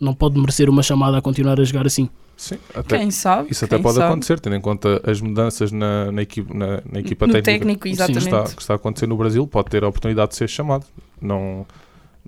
não 0.00 0.14
pode 0.14 0.38
merecer 0.38 0.68
uma 0.68 0.82
chamada 0.82 1.18
a 1.18 1.22
continuar 1.22 1.60
a 1.60 1.64
jogar 1.64 1.86
assim. 1.86 2.08
Sim, 2.42 2.58
até, 2.74 2.98
Quem 2.98 3.10
sabe? 3.12 3.52
Isso 3.52 3.64
até 3.64 3.78
pode 3.78 3.94
sabe? 3.98 4.06
acontecer, 4.10 4.40
tendo 4.40 4.56
em 4.56 4.60
conta 4.60 5.00
as 5.08 5.20
mudanças 5.20 5.70
na, 5.70 6.10
na, 6.10 6.22
equipe, 6.22 6.52
na, 6.52 6.82
na 6.90 6.98
equipa 6.98 7.24
No 7.24 7.34
técnica 7.34 7.58
técnico, 7.58 7.82
que, 7.84 7.90
exatamente. 7.90 8.24
está, 8.24 8.42
que 8.42 8.60
está 8.62 8.72
a 8.72 8.76
acontecer 8.76 9.06
no 9.06 9.16
Brasil, 9.16 9.46
pode 9.46 9.70
ter 9.70 9.84
a 9.84 9.88
oportunidade 9.88 10.30
de 10.32 10.36
ser 10.38 10.48
chamado. 10.48 10.84
Não, 11.20 11.64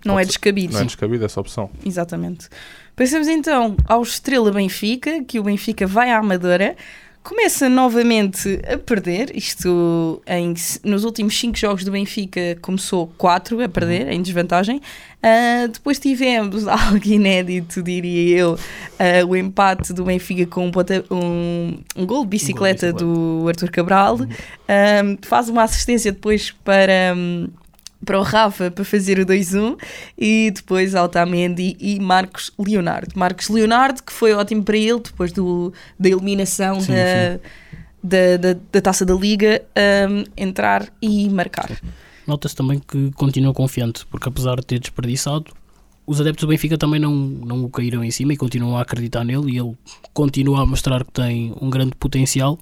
Não 0.05 0.17
é 0.17 0.25
descabido. 0.25 0.73
não 0.73 0.83
é 0.83 0.85
descabido 0.85 1.25
essa 1.25 1.41
opção. 1.41 1.69
Exatamente. 1.85 2.49
Passamos 2.95 3.27
então 3.27 3.77
ao 3.89 4.03
Estrela 4.03 4.53
Benfica, 4.53 5.25
que 5.25 5.41
o 5.41 5.43
Benfica 5.43 5.85
vai 5.85 6.11
à 6.13 6.19
Amadora, 6.19 6.77
começa 7.25 7.71
novamente 7.71 8.61
a 8.71 8.77
perder. 8.77 9.35
Isto 9.35 10.23
em, 10.27 10.55
nos 10.85 11.05
últimos 11.05 11.37
5 11.41 11.57
jogos 11.57 11.83
do 11.83 11.91
Benfica 11.91 12.57
começou 12.61 13.09
4 13.17 13.65
a 13.65 13.69
perder, 13.69 14.13
em 14.13 14.23
desvantagem. 14.23 14.81
Ah, 15.23 15.67
depois 15.67 15.99
tivemos 15.99 16.69
algo 16.69 17.01
inédito, 17.05 17.83
diria 17.83 18.39
eu, 18.39 18.59
ah, 18.99 19.27
o 19.27 19.35
empate 19.35 19.95
do 19.95 20.05
Benfica 20.05 20.45
com 20.47 20.67
um, 20.67 20.73
um, 21.11 21.79
um 21.97 22.07
gol 22.07 22.25
de 22.25 22.31
bicicleta, 22.31 22.93
bicicleta. 22.93 23.05
do 23.05 23.49
Arthur 23.49 23.71
Cabral. 23.71 24.19
Ah, 24.69 25.03
faz 25.23 25.49
uma 25.49 25.63
assistência 25.63 26.13
depois 26.13 26.51
para. 26.51 27.15
hum, 27.17 27.49
para 28.05 28.19
o 28.19 28.23
Rafa 28.23 28.71
para 28.71 28.85
fazer 28.85 29.19
o 29.19 29.27
2-1 29.27 29.77
e 30.19 30.53
depois 30.55 30.95
Altamendi 30.95 31.77
e 31.81 31.99
Marcos 32.01 32.53
Leonardo. 32.59 33.13
Marcos 33.17 33.49
Leonardo, 33.49 34.03
que 34.03 34.13
foi 34.13 34.33
ótimo 34.33 34.63
para 34.63 34.77
ele 34.77 35.01
depois 35.01 35.33
do, 35.33 35.73
da 35.99 36.09
eliminação 36.09 36.81
Sim, 36.81 36.93
da, 36.93 37.41
Da, 38.03 38.37
da, 38.37 38.61
da 38.71 38.81
taça 38.83 39.05
da 39.05 39.15
Liga, 39.15 39.63
um, 40.11 40.25
entrar 40.37 40.93
e 41.01 41.29
marcar. 41.31 41.71
Nota-se 42.27 42.55
também 42.55 42.79
que 42.79 43.11
continua 43.13 43.53
confiante, 43.53 44.05
porque 44.07 44.29
apesar 44.29 44.57
de 44.57 44.67
ter 44.67 44.79
desperdiçado, 44.79 45.53
os 46.07 46.21
adeptos 46.21 46.45
do 46.45 46.49
Benfica 46.49 46.77
também 46.77 47.01
não, 47.01 47.15
não 47.15 47.65
o 47.65 47.71
caíram 47.71 48.05
em 48.05 48.11
cima 48.11 48.35
e 48.35 48.37
continuam 48.37 48.77
a 48.77 48.83
acreditar 48.83 49.25
nele 49.25 49.53
e 49.53 49.59
ele 49.59 49.75
continua 50.13 50.63
a 50.63 50.67
mostrar 50.67 51.05
que 51.05 51.13
tem 51.13 51.55
um 51.61 51.71
grande 51.71 51.95
potencial. 51.97 52.59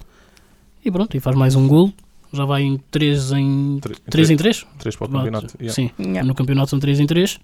E 0.83 0.91
pronto, 0.91 1.15
e 1.15 1.19
faz 1.19 1.35
mais 1.35 1.55
um 1.55 1.67
gol. 1.67 1.93
Já 2.33 2.45
vai 2.45 2.63
em 2.63 2.77
3 2.91 3.31
em 3.33 3.77
Tre- 3.79 3.95
3 4.09 4.29
em 4.31 4.35
3? 4.37 4.65
3 4.79 4.95
para 4.95 5.05
o 5.07 5.11
campeonato. 5.11 5.55
yeah. 5.59 5.73
Sim, 5.73 5.91
Yeah. 5.99 6.23
no 6.23 6.33
campeonato 6.33 6.69
são 6.71 6.79
3 6.79 6.99
em 6.99 7.05
3 7.05 7.39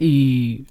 e 0.00 0.64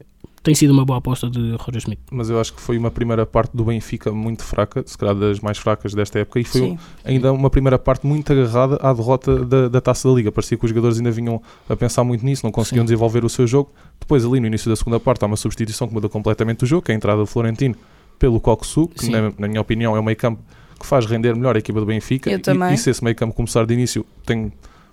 tem 0.43 0.55
sido 0.55 0.71
uma 0.71 0.85
boa 0.85 0.99
aposta 0.99 1.29
de 1.29 1.55
Roger 1.59 1.79
Smith. 1.79 1.99
Mas 2.09 2.29
eu 2.29 2.39
acho 2.39 2.53
que 2.53 2.61
foi 2.61 2.77
uma 2.77 2.89
primeira 2.89 3.25
parte 3.25 3.55
do 3.57 3.65
Benfica 3.65 4.11
muito 4.13 4.43
fraca, 4.43 4.81
se 4.85 4.97
calhar 4.97 5.13
das 5.13 5.41
mais 5.41 5.57
fracas 5.57 5.93
desta 5.93 6.19
época, 6.19 6.39
e 6.39 6.43
foi 6.45 6.61
Sim. 6.61 6.79
ainda 7.03 7.33
uma 7.33 7.49
primeira 7.49 7.77
parte 7.77 8.07
muito 8.07 8.31
agarrada 8.31 8.77
à 8.77 8.93
derrota 8.93 9.43
da, 9.43 9.67
da 9.67 9.81
taça 9.81 10.07
da 10.07 10.13
Liga. 10.15 10.31
Parecia 10.31 10.57
que 10.57 10.63
os 10.63 10.69
jogadores 10.69 10.97
ainda 10.97 11.11
vinham 11.11 11.41
a 11.67 11.75
pensar 11.75 12.03
muito 12.05 12.23
nisso, 12.25 12.45
não 12.45 12.51
conseguiam 12.51 12.83
Sim. 12.83 12.93
desenvolver 12.93 13.25
o 13.25 13.29
seu 13.29 13.45
jogo. 13.45 13.71
Depois, 13.99 14.23
ali 14.23 14.39
no 14.39 14.47
início 14.47 14.69
da 14.69 14.75
segunda 14.77 14.99
parte, 15.01 15.23
há 15.23 15.27
uma 15.27 15.35
substituição 15.35 15.85
que 15.87 15.93
muda 15.93 16.07
completamente 16.07 16.63
o 16.63 16.67
jogo, 16.67 16.83
que 16.83 16.91
é 16.91 16.93
a 16.93 16.97
entrada 16.97 17.19
do 17.19 17.25
Florentino 17.25 17.75
pelo 18.17 18.39
Coxu, 18.39 18.87
que 18.87 19.09
na, 19.09 19.33
na 19.37 19.47
minha 19.49 19.59
opinião 19.59 19.97
é 19.97 19.99
o 19.99 20.03
meio 20.03 20.15
campo 20.15 20.41
que 20.79 20.85
faz 20.85 21.05
render 21.05 21.35
melhor 21.35 21.55
a 21.55 21.59
equipa 21.59 21.79
do 21.79 21.85
Benfica. 21.85 22.29
Eu 22.29 22.37
E- 22.37 22.41
também. 22.41 22.73
E, 22.73 22.77
se 22.77 22.89
esse 22.89 23.03
meio 23.03 23.15
campo 23.15 23.33
começar 23.33 23.65
de 23.65 23.73
início, 23.73 24.05
tenho 24.25 24.51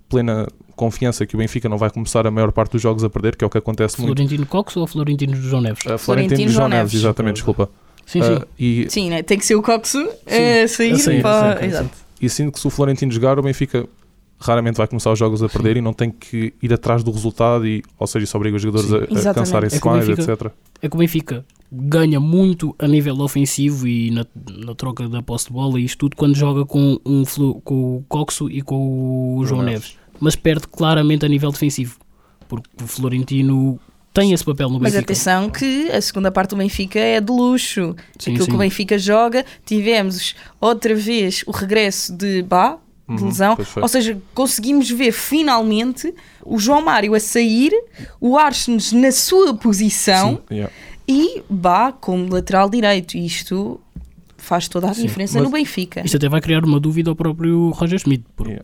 plena 0.08 0.46
confiança 0.76 1.24
que 1.26 1.34
o 1.34 1.38
Benfica 1.38 1.68
não 1.68 1.78
vai 1.78 1.90
começar 1.90 2.26
a 2.26 2.30
maior 2.30 2.50
parte 2.52 2.72
dos 2.72 2.82
jogos 2.82 3.04
a 3.04 3.10
perder, 3.10 3.36
que 3.36 3.44
é 3.44 3.46
o 3.46 3.50
que 3.50 3.58
acontece 3.58 4.00
muito. 4.00 4.16
Florentino 4.16 4.46
Cox 4.46 4.76
ou 4.76 4.86
Florentino 4.86 5.36
João 5.36 5.62
Neves? 5.62 5.80
Uh, 5.84 5.96
Florentino 5.98 5.98
Florentino 6.00 6.38
João 6.50 6.52
João 6.52 6.68
Neves, 6.68 6.92
Neves. 6.92 7.04
exatamente, 7.04 7.34
desculpa. 7.36 7.70
Sim, 8.06 8.22
sim. 8.22 8.34
Uh, 8.34 8.46
e, 8.58 8.86
Sim, 8.90 9.10
né? 9.10 9.22
tem 9.22 9.38
que 9.38 9.46
ser 9.46 9.54
o 9.54 9.62
Coxo 9.62 9.98
a 10.26 10.68
sair 10.68 10.98
sair, 10.98 11.22
para. 11.22 11.54
sim, 11.54 11.60
sim. 11.62 11.66
Exato. 11.68 11.90
e 12.20 12.28
sinto 12.28 12.52
que 12.52 12.60
se 12.60 12.66
o 12.66 12.70
Florentino 12.70 13.10
jogar, 13.10 13.38
o 13.38 13.42
Benfica 13.42 13.86
raramente 14.46 14.76
vai 14.76 14.86
começar 14.86 15.10
os 15.12 15.18
jogos 15.18 15.42
a 15.42 15.48
perder 15.48 15.76
e 15.76 15.80
não 15.80 15.92
tem 15.92 16.10
que 16.10 16.52
ir 16.62 16.72
atrás 16.72 17.02
do 17.02 17.10
resultado, 17.10 17.66
e, 17.66 17.82
ou 17.98 18.06
seja, 18.06 18.24
isso 18.24 18.36
obriga 18.36 18.56
os 18.56 18.62
jogadores 18.62 18.88
Sim. 18.90 19.26
a, 19.28 19.30
a 19.30 19.34
cansarem-se 19.34 19.76
É 19.76 19.80
mais, 19.84 20.08
etc. 20.08 20.50
é 20.82 20.88
que 20.88 20.94
o 20.94 20.98
Benfica 20.98 21.44
ganha 21.72 22.20
muito 22.20 22.74
a 22.78 22.86
nível 22.86 23.18
ofensivo 23.20 23.86
e 23.88 24.10
na, 24.10 24.24
na 24.64 24.74
troca 24.74 25.08
da 25.08 25.22
posse 25.22 25.46
de 25.46 25.52
bola 25.52 25.80
e 25.80 25.84
isto 25.84 25.98
tudo 25.98 26.16
quando 26.16 26.36
joga 26.36 26.64
com, 26.64 27.00
um, 27.04 27.24
Flu- 27.24 27.60
com 27.62 27.96
o 27.96 28.04
Coxo 28.08 28.48
e 28.50 28.62
com 28.62 29.36
o 29.38 29.44
João 29.44 29.60
João 29.60 29.62
Neves. 29.62 29.96
Mas 30.20 30.36
perde 30.36 30.68
claramente 30.68 31.24
a 31.26 31.28
nível 31.28 31.50
defensivo. 31.50 31.96
Porque 32.48 32.68
o 32.84 32.86
Florentino 32.86 33.80
tem 34.12 34.32
esse 34.32 34.44
papel 34.44 34.68
no 34.68 34.78
Mas 34.78 34.92
Benfica. 34.92 35.12
atenção 35.12 35.50
que 35.50 35.90
a 35.90 36.00
segunda 36.00 36.30
parte 36.30 36.50
do 36.50 36.56
Benfica 36.56 37.00
é 37.00 37.20
de 37.20 37.32
luxo. 37.32 37.96
Sim, 38.18 38.30
Aquilo 38.30 38.44
sim. 38.44 38.50
que 38.50 38.54
o 38.54 38.58
Benfica 38.58 38.96
joga, 38.96 39.44
tivemos 39.66 40.36
outra 40.60 40.94
vez 40.94 41.42
o 41.46 41.50
regresso 41.50 42.16
de 42.16 42.42
Bá, 42.42 42.78
de 43.08 43.20
Uhum, 43.22 43.28
lesão. 43.28 43.58
Ou 43.80 43.88
seja, 43.88 44.18
conseguimos 44.34 44.90
ver 44.90 45.12
finalmente 45.12 46.14
o 46.44 46.58
João 46.58 46.82
Mário 46.82 47.14
a 47.14 47.20
sair, 47.20 47.72
o 48.20 48.38
Arsenes 48.38 48.92
na 48.92 49.12
sua 49.12 49.54
posição 49.54 50.40
Sim, 50.48 50.54
yeah. 50.54 50.72
e 51.06 51.42
Bá 51.48 51.92
como 51.92 52.32
lateral 52.32 52.68
direito. 52.70 53.16
Isto 53.16 53.80
faz 54.38 54.68
toda 54.68 54.90
a 54.90 54.94
Sim, 54.94 55.02
diferença 55.02 55.40
no 55.40 55.50
Benfica. 55.50 56.02
Isto 56.04 56.16
até 56.16 56.28
vai 56.28 56.40
criar 56.40 56.64
uma 56.64 56.80
dúvida 56.80 57.10
ao 57.10 57.16
próprio 57.16 57.70
Roger 57.70 57.96
Smith. 57.96 58.24
Porque 58.36 58.60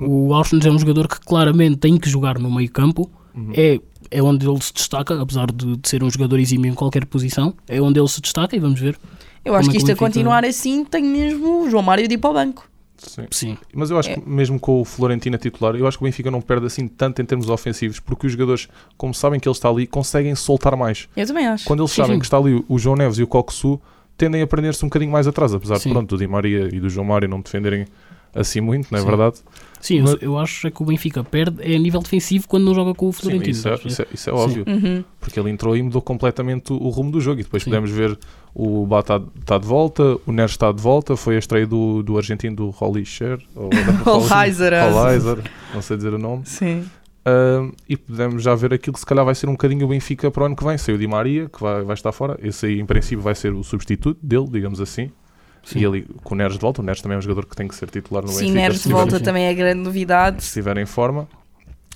Yeah. 0.00 0.12
o 0.12 0.34
Auschwitz 0.34 0.66
é 0.66 0.70
um 0.70 0.78
jogador 0.78 1.06
que 1.06 1.20
claramente 1.20 1.76
tem 1.76 1.96
que 1.96 2.08
jogar 2.10 2.38
no 2.38 2.52
meio 2.52 2.70
campo. 2.70 3.08
Uhum. 3.32 3.52
É, 3.54 3.80
é 4.10 4.22
onde 4.22 4.48
ele 4.48 4.60
se 4.60 4.72
destaca, 4.72 5.20
apesar 5.20 5.50
de, 5.52 5.76
de 5.76 5.88
ser 5.88 6.02
um 6.02 6.10
jogador 6.10 6.38
exímio 6.40 6.70
em 6.70 6.74
qualquer 6.74 7.06
posição. 7.06 7.54
É 7.68 7.80
onde 7.80 8.00
ele 8.00 8.08
se 8.08 8.20
destaca 8.20 8.56
e 8.56 8.58
vamos 8.58 8.80
ver. 8.80 8.98
Eu 9.44 9.54
acho 9.54 9.68
como 9.68 9.70
que 9.70 9.76
é 9.76 9.78
isto 9.78 9.86
que 9.86 9.92
a 9.92 9.96
continuar 9.96 10.44
assim 10.44 10.84
tem 10.84 11.04
mesmo 11.04 11.62
o 11.62 11.70
João 11.70 11.82
Mário 11.82 12.08
de 12.08 12.14
ir 12.14 12.18
para 12.18 12.30
o 12.30 12.32
banco. 12.34 12.68
Sim. 13.06 13.26
Sim, 13.30 13.58
Mas 13.74 13.90
eu 13.90 13.98
acho 13.98 14.10
É. 14.10 14.14
que 14.16 14.28
mesmo 14.28 14.58
com 14.58 14.80
o 14.80 14.84
Florentino 14.84 15.36
a 15.36 15.38
titular, 15.38 15.74
eu 15.76 15.86
acho 15.86 15.98
que 15.98 16.04
o 16.04 16.06
Benfica 16.06 16.30
não 16.30 16.40
perde 16.40 16.66
assim 16.66 16.88
tanto 16.88 17.20
em 17.20 17.24
termos 17.24 17.48
ofensivos, 17.48 18.00
porque 18.00 18.26
os 18.26 18.32
jogadores, 18.32 18.68
como 18.96 19.12
sabem 19.14 19.38
que 19.38 19.48
ele 19.48 19.54
está 19.54 19.68
ali, 19.68 19.86
conseguem 19.86 20.34
soltar 20.34 20.76
mais. 20.76 21.08
Eu 21.16 21.26
também 21.26 21.46
acho. 21.46 21.64
Quando 21.66 21.80
eles 21.82 21.90
Sim, 21.92 22.02
sabem 22.02 22.16
sim. 22.16 22.18
que 22.20 22.26
está 22.26 22.36
ali 22.38 22.64
o 22.68 22.78
João 22.78 22.96
Neves 22.96 23.18
e 23.18 23.22
o 23.22 23.26
Coxu, 23.26 23.80
tendem 24.16 24.42
a 24.42 24.46
prender-se 24.46 24.84
um 24.84 24.88
bocadinho 24.88 25.10
mais 25.10 25.26
atrás, 25.26 25.52
apesar 25.52 25.78
de 25.78 25.88
pronto, 25.88 26.08
do 26.16 26.18
Di 26.18 26.26
Maria 26.28 26.68
e 26.72 26.78
do 26.80 26.88
João 26.88 27.04
Mário 27.06 27.28
não 27.28 27.40
defenderem 27.40 27.84
assim 28.34 28.60
muito, 28.60 28.88
não 28.90 28.98
é 28.98 29.02
Sim. 29.02 29.06
verdade? 29.08 29.36
Sim, 29.80 30.00
Mas- 30.00 30.12
eu, 30.12 30.18
eu 30.22 30.38
acho 30.38 30.66
é 30.66 30.70
que 30.70 30.82
o 30.82 30.86
Benfica 30.86 31.22
perde 31.22 31.58
é 31.62 31.76
a 31.76 31.78
nível 31.78 32.00
defensivo 32.00 32.48
quando 32.48 32.64
não 32.64 32.74
joga 32.74 32.94
com 32.94 33.06
o 33.08 33.12
Sim, 33.12 33.20
Florentino. 33.20 33.50
isso, 33.50 33.68
é, 33.68 33.72
a 33.72 33.76
ver? 33.76 33.86
isso 33.86 34.02
é- 34.02 34.06
isso 34.14 34.30
é 34.30 34.32
óbvio. 34.32 34.64
Uhum. 34.66 35.04
Porque 35.20 35.38
ele 35.38 35.50
entrou 35.50 35.76
e 35.76 35.82
mudou 35.82 36.00
completamente 36.00 36.72
o, 36.72 36.76
o 36.76 36.88
rumo 36.88 37.10
do 37.10 37.20
jogo. 37.20 37.40
E 37.40 37.44
depois 37.44 37.62
Sim. 37.62 37.70
podemos 37.70 37.90
ver 37.90 38.18
o 38.54 38.86
Bata 38.86 39.22
está 39.38 39.58
de 39.58 39.66
volta, 39.66 40.16
o 40.26 40.32
Neres 40.32 40.52
está 40.52 40.72
de 40.72 40.80
volta, 40.80 41.16
foi 41.16 41.36
a 41.36 41.38
estreia 41.38 41.66
do, 41.66 42.02
do 42.02 42.16
argentino 42.16 42.56
do 42.56 42.70
Holly 42.70 43.04
Scher, 43.04 43.38
ou 43.54 43.68
Holheiser, 44.32 44.72
é. 44.72 44.90
Não 45.74 45.82
sei 45.82 45.96
dizer 45.98 46.14
o 46.14 46.18
nome. 46.18 46.42
Sim. 46.46 46.84
Ahm, 47.26 47.72
e 47.88 47.96
podemos 47.96 48.42
já 48.42 48.54
ver 48.54 48.72
aquilo 48.74 48.92
que 48.94 49.00
se 49.00 49.06
calhar 49.06 49.24
vai 49.24 49.34
ser 49.34 49.48
um 49.48 49.52
bocadinho 49.52 49.84
o 49.86 49.88
Benfica 49.88 50.30
para 50.30 50.42
o 50.42 50.46
ano 50.46 50.56
que 50.56 50.64
vem. 50.64 50.76
Saiu 50.78 50.96
o 50.96 50.98
Di 50.98 51.06
Maria, 51.06 51.48
que 51.48 51.60
vai, 51.60 51.82
vai 51.82 51.94
estar 51.94 52.12
fora. 52.12 52.38
Esse 52.42 52.66
aí, 52.66 52.80
em 52.80 52.86
princípio, 52.86 53.20
vai 53.20 53.34
ser 53.34 53.52
o 53.52 53.62
substituto 53.64 54.18
dele, 54.22 54.46
digamos 54.50 54.80
assim. 54.80 55.10
Sim. 55.64 55.78
E 55.80 55.86
ali 55.86 56.06
com 56.22 56.34
o 56.34 56.38
Neres 56.38 56.54
de 56.54 56.60
volta. 56.60 56.80
O 56.82 56.84
Neres 56.84 57.00
também 57.00 57.16
é 57.16 57.18
um 57.18 57.22
jogador 57.22 57.46
que 57.46 57.56
tem 57.56 57.66
que 57.68 57.74
ser 57.74 57.88
titular 57.90 58.22
no 58.22 58.28
Sim, 58.28 58.38
Benfica. 58.40 58.54
Neres 58.60 58.80
se 58.80 58.88
de 58.88 58.94
volta 58.94 59.18
sim. 59.18 59.24
também 59.24 59.44
é 59.46 59.54
grande 59.54 59.80
novidade. 59.82 60.42
Se 60.42 60.48
estiver 60.48 60.76
em 60.78 60.86
forma. 60.86 61.26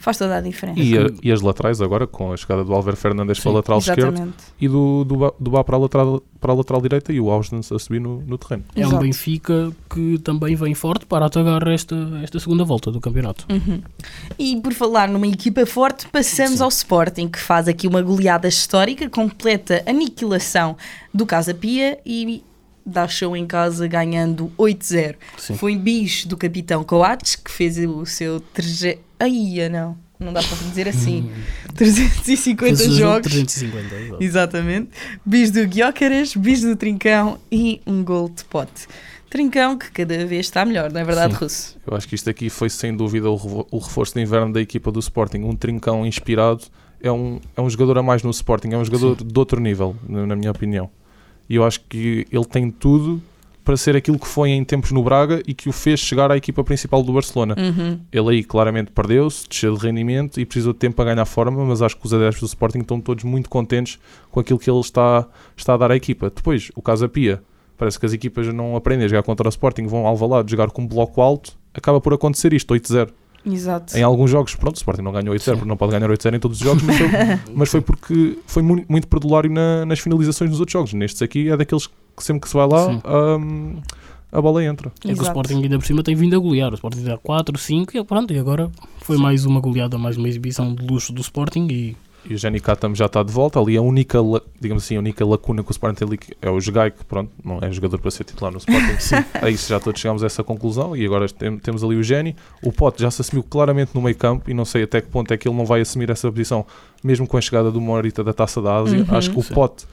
Faz 0.00 0.16
toda 0.16 0.36
a 0.36 0.40
diferença. 0.40 0.78
E, 0.78 0.96
a- 0.96 1.10
e 1.24 1.32
as 1.32 1.40
laterais 1.40 1.80
agora, 1.82 2.06
com 2.06 2.32
a 2.32 2.36
chegada 2.36 2.62
do 2.62 2.72
Álvaro 2.72 2.96
Fernandes 2.96 3.40
para 3.40 3.50
Sim, 3.50 3.54
a 3.56 3.58
lateral 3.58 3.78
esquerdo 3.80 4.00
Exatamente. 4.14 4.36
e 4.60 4.68
do, 4.68 5.02
do, 5.04 5.16
Ba- 5.16 5.32
do 5.40 5.50
Bá 5.50 5.64
para 5.64 5.74
a 5.74 5.78
lateral, 5.80 6.22
para 6.40 6.52
a 6.52 6.54
lateral 6.54 6.80
direita 6.80 7.12
e 7.12 7.18
o 7.20 7.28
Austin 7.28 7.56
a 7.58 7.78
subir 7.80 8.00
no, 8.00 8.22
no 8.22 8.38
terreno. 8.38 8.62
É 8.76 8.84
um 8.84 8.90
Exato. 8.90 9.02
Benfica 9.02 9.72
que 9.92 10.18
também 10.20 10.54
vem 10.54 10.72
forte 10.72 11.04
para 11.04 11.26
atacar 11.26 11.66
esta, 11.66 11.96
esta 12.22 12.38
segunda 12.38 12.62
volta 12.64 12.92
do 12.92 13.00
campeonato. 13.00 13.44
Uhum. 13.50 13.82
E 14.38 14.60
por 14.60 14.72
falar 14.72 15.08
numa 15.08 15.26
equipa 15.26 15.66
forte, 15.66 16.06
passamos 16.12 16.58
Sim. 16.58 16.62
ao 16.62 16.68
Sporting, 16.68 17.26
que 17.28 17.40
faz 17.40 17.66
aqui 17.66 17.88
uma 17.88 18.00
goleada 18.00 18.46
histórica, 18.46 19.10
completa 19.10 19.82
aniquilação 19.84 20.76
do 21.12 21.26
Casa 21.26 21.52
Pia 21.52 21.98
e 22.06 22.44
dá 22.88 23.06
show 23.06 23.36
em 23.36 23.46
casa 23.46 23.86
ganhando 23.86 24.52
8-0. 24.58 25.16
Sim. 25.36 25.56
Foi 25.56 25.76
bis 25.76 26.24
do 26.24 26.36
capitão 26.36 26.82
Coates, 26.82 27.36
que 27.36 27.50
fez 27.50 27.78
o 27.78 28.04
seu. 28.06 28.40
Treze... 28.40 28.98
Ai, 29.18 29.68
não, 29.68 29.96
não 30.18 30.32
dá 30.32 30.42
para 30.42 30.56
dizer 30.56 30.88
assim. 30.88 31.30
350 31.74 32.76
Fez 32.76 32.80
o 32.80 32.84
jogo 32.84 32.98
jogos. 32.98 33.32
350, 33.32 33.94
exato. 33.94 34.22
Exatamente. 34.22 34.90
Bis 35.24 35.50
do 35.50 35.66
Guiócaras, 35.66 36.34
bis 36.34 36.62
do 36.62 36.74
Trincão 36.76 37.38
e 37.50 37.80
um 37.86 38.02
gol 38.02 38.28
de 38.28 38.44
pote. 38.44 38.86
Trincão 39.30 39.76
que 39.76 39.90
cada 39.90 40.24
vez 40.24 40.46
está 40.46 40.64
melhor, 40.64 40.90
não 40.90 41.00
é 41.00 41.04
verdade, 41.04 41.34
Sim. 41.34 41.40
Russo? 41.40 41.76
Eu 41.86 41.96
acho 41.96 42.08
que 42.08 42.14
isto 42.14 42.30
aqui 42.30 42.48
foi 42.48 42.70
sem 42.70 42.96
dúvida 42.96 43.28
o 43.30 43.78
reforço 43.78 44.14
de 44.14 44.22
inverno 44.22 44.52
da 44.52 44.60
equipa 44.60 44.90
do 44.90 44.98
Sporting. 44.98 45.42
Um 45.42 45.54
trincão 45.54 46.06
inspirado 46.06 46.64
é 47.00 47.12
um, 47.12 47.38
é 47.54 47.60
um 47.60 47.68
jogador 47.68 47.98
a 47.98 48.02
mais 48.02 48.22
no 48.22 48.30
Sporting, 48.30 48.70
é 48.72 48.78
um 48.78 48.84
jogador 48.84 49.22
de 49.22 49.38
outro 49.38 49.60
nível, 49.60 49.94
na 50.08 50.34
minha 50.34 50.50
opinião. 50.50 50.90
E 51.48 51.56
eu 51.56 51.64
acho 51.64 51.80
que 51.88 52.26
ele 52.30 52.44
tem 52.44 52.70
tudo 52.70 53.22
para 53.68 53.76
ser 53.76 53.94
aquilo 53.94 54.18
que 54.18 54.26
foi 54.26 54.48
em 54.48 54.64
tempos 54.64 54.92
no 54.92 55.02
Braga 55.02 55.42
e 55.46 55.52
que 55.52 55.68
o 55.68 55.72
fez 55.72 56.00
chegar 56.00 56.32
à 56.32 56.36
equipa 56.38 56.64
principal 56.64 57.02
do 57.02 57.12
Barcelona. 57.12 57.54
Uhum. 57.58 58.00
Ele 58.10 58.30
aí 58.30 58.42
claramente 58.42 58.90
perdeu-se, 58.90 59.46
desceu 59.46 59.76
de 59.76 59.86
rendimento 59.86 60.40
e 60.40 60.46
precisou 60.46 60.72
de 60.72 60.78
tempo 60.78 60.96
para 60.96 61.12
ganhar 61.12 61.26
forma, 61.26 61.62
mas 61.66 61.82
acho 61.82 61.94
que 61.94 62.06
os 62.06 62.14
adeptos 62.14 62.40
do 62.40 62.46
Sporting 62.46 62.78
estão 62.78 62.98
todos 62.98 63.24
muito 63.24 63.50
contentes 63.50 63.98
com 64.30 64.40
aquilo 64.40 64.58
que 64.58 64.70
ele 64.70 64.80
está, 64.80 65.26
está 65.54 65.74
a 65.74 65.76
dar 65.76 65.90
à 65.90 65.96
equipa. 65.96 66.32
Depois, 66.34 66.72
o 66.74 66.80
Casa 66.80 67.10
Pia, 67.10 67.42
parece 67.76 68.00
que 68.00 68.06
as 68.06 68.14
equipas 68.14 68.46
não 68.54 68.74
aprendem 68.74 69.04
a 69.04 69.08
jogar 69.08 69.22
contra 69.22 69.46
o 69.46 69.50
Sporting, 69.50 69.86
vão 69.86 70.06
ao 70.06 70.16
Valado 70.16 70.50
jogar 70.50 70.70
com 70.70 70.80
um 70.80 70.86
bloco 70.86 71.20
alto, 71.20 71.52
acaba 71.74 72.00
por 72.00 72.14
acontecer 72.14 72.54
isto, 72.54 72.72
8-0. 72.72 73.10
Exato. 73.46 73.96
Em 73.96 74.02
alguns 74.02 74.30
jogos, 74.30 74.54
pronto, 74.54 74.74
o 74.76 74.78
Sporting 74.78 75.02
não 75.02 75.12
ganhou 75.12 75.34
8-0, 75.34 75.40
Sim. 75.42 75.50
porque 75.52 75.68
não 75.68 75.76
pode 75.76 75.92
ganhar 75.92 76.08
8-0 76.10 76.34
em 76.36 76.40
todos 76.40 76.58
os 76.60 76.64
jogos, 76.64 76.82
mas 76.82 76.96
foi, 76.98 77.08
mas 77.54 77.68
foi 77.70 77.80
porque 77.80 78.38
foi 78.46 78.62
mu- 78.62 78.84
muito 78.88 79.08
perdulário 79.08 79.50
na- 79.50 79.86
nas 79.86 79.98
finalizações 80.00 80.50
dos 80.50 80.60
outros 80.60 80.72
jogos. 80.72 80.92
Nestes 80.92 81.22
aqui 81.22 81.48
é 81.48 81.56
daqueles 81.56 81.86
que 81.86 81.92
sempre 82.24 82.40
que 82.42 82.48
se 82.48 82.54
vai 82.54 82.66
lá, 82.68 82.86
Sim. 82.86 83.00
hum, 83.06 83.76
a 84.30 84.42
bola 84.42 84.62
entra. 84.64 84.92
É 85.04 85.14
que 85.14 85.20
o. 85.20 85.22
Sporting 85.22 85.62
ainda 85.62 85.78
por 85.78 85.86
cima 85.86 86.02
tem 86.02 86.14
vindo 86.14 86.36
a 86.36 86.38
golear. 86.38 86.70
O 86.72 86.74
Sporting 86.74 87.02
dá 87.04 87.16
4, 87.16 87.56
5 87.56 87.96
e 87.96 88.04
pronto. 88.04 88.32
E 88.34 88.38
agora 88.38 88.70
foi 89.00 89.16
mais 89.16 89.44
uma 89.46 89.60
goleada, 89.60 89.96
mais 89.96 90.16
uma 90.18 90.28
exibição 90.28 90.74
de 90.74 90.84
luxo 90.86 91.12
do 91.12 91.20
Sporting 91.22 91.66
e 91.70 91.96
E 92.28 92.34
o 92.34 92.38
Jenny 92.38 92.60
Katam 92.60 92.94
já 92.94 93.06
está 93.06 93.22
de 93.22 93.32
volta. 93.32 93.58
Ali 93.58 93.76
a 93.76 93.80
única, 93.82 94.18
digamos 94.60 94.84
assim, 94.84 94.96
a 94.96 94.98
única 94.98 95.24
lacuna 95.24 95.62
que 95.62 95.70
o 95.70 95.72
Sporting 95.72 95.94
tem 95.96 96.06
ali 96.08 96.18
é 96.42 96.50
o 96.50 96.60
Jogai, 96.60 96.90
que 96.90 97.02
pronto, 97.04 97.30
não 97.42 97.58
é 97.62 97.72
jogador 97.72 97.98
para 97.98 98.10
ser 98.10 98.24
titular 98.24 98.52
no 98.52 98.58
Sporting. 98.58 98.96
Sim. 99.00 99.16
A 99.40 99.48
isso 99.48 99.68
já 99.70 99.80
todos 99.80 99.98
chegamos 100.00 100.22
a 100.22 100.26
essa 100.26 100.44
conclusão. 100.44 100.94
E 100.94 101.06
agora 101.06 101.26
tem- 101.28 101.56
temos 101.58 101.82
ali 101.82 101.96
o 101.96 102.02
Jenny. 102.02 102.36
O 102.62 102.70
Pote 102.70 103.00
já 103.00 103.10
se 103.10 103.22
assumiu 103.22 103.42
claramente 103.42 103.92
no 103.94 104.02
meio 104.02 104.14
campo 104.16 104.50
e 104.50 104.54
não 104.54 104.66
sei 104.66 104.82
até 104.82 105.00
que 105.00 105.08
ponto 105.08 105.32
é 105.32 105.38
que 105.38 105.48
ele 105.48 105.56
não 105.56 105.64
vai 105.64 105.80
assumir 105.80 106.10
essa 106.10 106.30
posição, 106.30 106.66
mesmo 107.02 107.26
com 107.26 107.38
a 107.38 107.40
chegada 107.40 107.70
do 107.70 107.80
Morita 107.80 108.22
da 108.22 108.34
Taça 108.34 108.60
da 108.60 108.76
Ásia. 108.76 108.98
Uhum. 109.08 109.16
Acho 109.16 109.30
que 109.30 109.38
o 109.38 109.42
Sim. 109.42 109.54
Pote, 109.54 109.86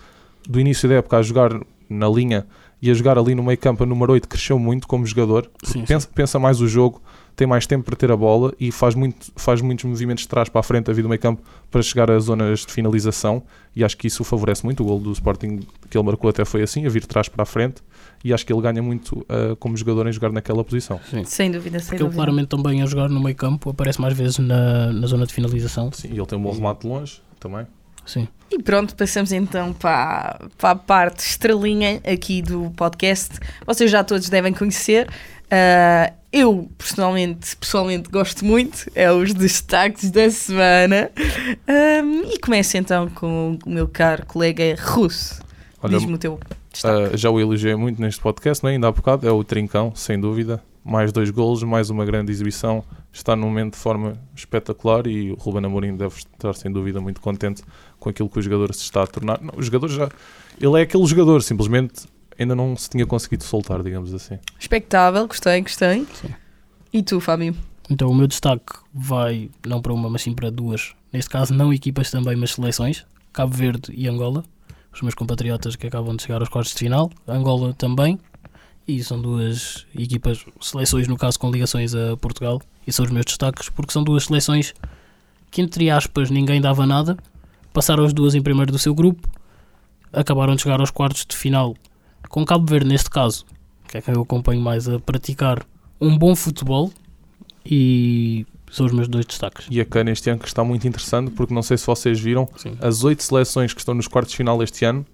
do 0.47 0.59
início 0.59 0.89
da 0.89 0.95
época, 0.95 1.17
a 1.17 1.21
jogar 1.21 1.51
na 1.89 2.09
linha 2.09 2.45
e 2.81 2.91
a 2.91 2.93
jogar 2.93 3.17
ali 3.17 3.33
no 3.33 3.43
meio 3.43 3.57
campo, 3.57 3.83
a 3.83 3.85
número 3.85 4.11
8, 4.11 4.27
cresceu 4.27 4.59
muito 4.59 4.87
como 4.87 5.05
jogador. 5.05 5.49
sim, 5.63 5.79
sim. 5.79 5.85
Pensa, 5.85 6.09
pensa 6.13 6.37
mais 6.39 6.59
o 6.59 6.67
jogo, 6.67 7.01
tem 7.35 7.45
mais 7.45 7.67
tempo 7.67 7.83
para 7.83 7.95
ter 7.95 8.11
a 8.11 8.15
bola 8.17 8.53
e 8.59 8.71
faz, 8.71 8.95
muito, 8.95 9.31
faz 9.35 9.61
muitos 9.61 9.83
movimentos 9.85 10.23
de 10.23 10.29
trás 10.29 10.47
para 10.47 10.59
a 10.59 10.63
frente 10.63 10.89
a 10.89 10.93
vida 10.93 11.03
do 11.03 11.09
meio 11.09 11.19
campo 11.19 11.41
para 11.69 11.81
chegar 11.81 12.09
às 12.09 12.23
zonas 12.25 12.61
de 12.65 12.71
finalização 12.71 13.43
e 13.75 13.83
acho 13.83 13.97
que 13.97 14.07
isso 14.07 14.21
o 14.21 14.25
favorece 14.25 14.63
muito. 14.63 14.81
O 14.83 14.85
gol 14.85 14.99
do 14.99 15.11
Sporting 15.11 15.59
que 15.89 15.97
ele 15.97 16.05
marcou 16.05 16.29
até 16.29 16.45
foi 16.45 16.61
assim, 16.63 16.85
a 16.85 16.89
vir 16.89 17.01
de 17.01 17.07
trás 17.07 17.27
para 17.27 17.43
a 17.43 17.45
frente 17.45 17.81
e 18.23 18.33
acho 18.33 18.45
que 18.45 18.53
ele 18.53 18.61
ganha 18.61 18.81
muito 18.81 19.25
ah, 19.27 19.55
como 19.59 19.75
jogador 19.75 20.07
em 20.07 20.11
jogar 20.13 20.31
naquela 20.31 20.63
posição. 20.63 20.99
sim. 21.09 21.23
Sem 21.25 21.51
dúvida, 21.51 21.77
sem 21.79 21.85
Porque 21.87 21.95
ele 21.95 22.03
dúvida. 22.05 22.15
claramente 22.15 22.47
também 22.47 22.81
a 22.81 22.85
jogar 22.85 23.09
no 23.09 23.21
meio 23.21 23.35
campo 23.35 23.69
aparece 23.69 23.99
mais 23.99 24.17
vezes 24.17 24.37
na, 24.39 24.93
na 24.93 25.07
zona 25.07 25.25
de 25.25 25.33
finalização. 25.33 25.91
Sim, 25.91 26.09
e 26.13 26.17
ele 26.17 26.25
tem 26.25 26.37
um 26.37 26.41
bom 26.41 26.51
remate 26.51 26.81
de 26.81 26.87
longe 26.87 27.21
também. 27.39 27.67
Sim. 28.05 28.27
E 28.51 28.61
pronto, 28.61 28.95
passamos 28.95 29.31
então 29.31 29.73
para, 29.73 30.39
para 30.57 30.71
a 30.71 30.75
parte 30.75 31.19
estrelinha 31.19 31.99
aqui 32.05 32.41
do 32.41 32.71
podcast. 32.77 33.39
Vocês 33.65 33.89
já 33.89 34.03
todos 34.03 34.29
devem 34.29 34.53
conhecer. 34.53 35.09
Ah, 35.49 36.13
eu, 36.31 36.69
personalmente, 36.77 37.55
pessoalmente 37.55 38.09
gosto 38.09 38.45
muito. 38.45 38.89
É 38.93 39.11
os 39.11 39.33
destaques 39.33 40.11
da 40.11 40.29
semana. 40.29 41.09
Ahm, 41.67 42.23
e 42.33 42.39
começo 42.39 42.77
então 42.77 43.09
com 43.09 43.57
o 43.65 43.69
meu 43.69 43.87
caro 43.87 44.25
colega 44.25 44.75
russo. 44.79 45.41
Olha, 45.81 45.97
Diz-me 45.97 46.13
o 46.13 46.17
teu 46.17 46.39
destaque. 46.71 47.13
ah, 47.13 47.17
já 47.17 47.29
o 47.29 47.39
elogiei 47.39 47.75
muito 47.75 48.01
neste 48.01 48.21
podcast, 48.21 48.63
não 48.63 48.69
é? 48.69 48.73
ainda 48.73 48.87
há 48.87 48.91
bocado, 48.91 49.27
é 49.27 49.31
o 49.31 49.43
Trincão, 49.43 49.93
sem 49.95 50.19
dúvida. 50.19 50.61
Mais 50.83 51.11
dois 51.11 51.29
golos, 51.29 51.63
mais 51.63 51.89
uma 51.89 52.05
grande 52.05 52.31
exibição. 52.31 52.83
Está 53.15 53.33
num 53.33 53.45
momento 53.45 53.75
de 53.75 53.79
forma 53.79 54.21
espetacular 54.35 55.07
e 55.07 55.31
o 55.31 55.35
Ruben 55.35 55.65
Amorim 55.65 55.95
deve 55.95 56.17
estar, 56.17 56.53
sem 56.53 56.69
dúvida, 56.69 56.99
muito 56.99 57.21
contente 57.21 57.63
com 57.97 58.09
aquilo 58.09 58.27
que 58.27 58.39
o 58.39 58.41
jogador 58.41 58.73
se 58.73 58.81
está 58.81 59.03
a 59.03 59.07
tornar. 59.07 59.41
Não, 59.41 59.53
o 59.55 59.63
jogador 59.63 59.87
já. 59.87 60.09
Ele 60.59 60.77
é 60.77 60.81
aquele 60.81 61.05
jogador, 61.05 61.41
simplesmente 61.41 62.07
ainda 62.37 62.53
não 62.53 62.75
se 62.75 62.89
tinha 62.89 63.05
conseguido 63.05 63.45
soltar, 63.45 63.81
digamos 63.81 64.13
assim. 64.13 64.37
Expectável, 64.59 65.25
gostei, 65.27 65.61
gostei. 65.61 66.05
Sim. 66.13 66.35
E 66.91 67.01
tu, 67.01 67.21
Fábio? 67.21 67.55
Então 67.89 68.09
o 68.09 68.13
meu 68.13 68.27
destaque 68.27 68.73
vai 68.93 69.49
não 69.65 69.81
para 69.81 69.93
uma, 69.93 70.09
mas 70.09 70.21
sim 70.21 70.33
para 70.33 70.51
duas. 70.51 70.93
Neste 71.13 71.29
caso, 71.29 71.53
não 71.53 71.73
equipas 71.73 72.11
também, 72.11 72.35
mas 72.35 72.51
seleções. 72.51 73.05
Cabo 73.31 73.55
Verde 73.55 73.93
e 73.95 74.09
Angola. 74.09 74.43
Os 74.91 75.01
meus 75.01 75.15
compatriotas 75.15 75.77
que 75.77 75.87
acabam 75.87 76.17
de 76.17 76.23
chegar 76.23 76.41
aos 76.41 76.49
quartos 76.49 76.73
de 76.73 76.79
final. 76.79 77.09
Angola 77.25 77.73
também. 77.73 78.19
E 78.85 79.01
são 79.01 79.21
duas 79.21 79.87
equipas, 79.97 80.45
seleções 80.59 81.07
no 81.07 81.15
caso 81.15 81.39
com 81.39 81.49
ligações 81.49 81.95
a 81.95 82.17
Portugal. 82.17 82.61
E 82.85 82.93
são 82.93 83.05
os 83.05 83.11
meus 83.11 83.25
destaques 83.25 83.69
porque 83.69 83.91
são 83.91 84.03
duas 84.03 84.25
seleções 84.25 84.73
que, 85.51 85.61
entre 85.61 85.89
aspas, 85.89 86.29
ninguém 86.29 86.61
dava 86.61 86.85
nada. 86.85 87.17
Passaram 87.73 88.05
as 88.05 88.13
duas 88.13 88.35
em 88.35 88.41
primeiro 88.41 88.71
do 88.71 88.79
seu 88.79 88.93
grupo. 88.93 89.27
Acabaram 90.13 90.55
de 90.55 90.61
chegar 90.61 90.79
aos 90.79 90.91
quartos 90.91 91.25
de 91.25 91.35
final 91.35 91.75
com 92.29 92.45
Cabo 92.45 92.65
Verde, 92.65 92.87
neste 92.87 93.09
caso, 93.09 93.45
que 93.87 93.97
é 93.97 94.01
quem 94.01 94.13
eu 94.13 94.21
acompanho 94.21 94.61
mais 94.61 94.87
a 94.87 94.99
praticar 94.99 95.65
um 95.99 96.17
bom 96.17 96.35
futebol 96.35 96.91
e 97.65 98.45
são 98.71 98.85
os 98.85 98.91
meus 98.91 99.07
dois 99.07 99.25
destaques. 99.25 99.67
E 99.69 99.79
a 99.79 99.85
CAN 99.85 100.09
este 100.09 100.29
ano 100.29 100.39
que 100.39 100.47
está 100.47 100.63
muito 100.63 100.87
interessante, 100.87 101.31
porque 101.31 101.53
não 101.53 101.61
sei 101.61 101.77
se 101.77 101.85
vocês 101.85 102.19
viram, 102.19 102.47
Sim. 102.57 102.77
as 102.81 103.03
oito 103.03 103.23
seleções 103.23 103.73
que 103.73 103.79
estão 103.79 103.93
nos 103.93 104.07
quartos 104.07 104.31
de 104.31 104.37
final 104.37 104.61
este 104.61 104.85
ano, 104.85 105.05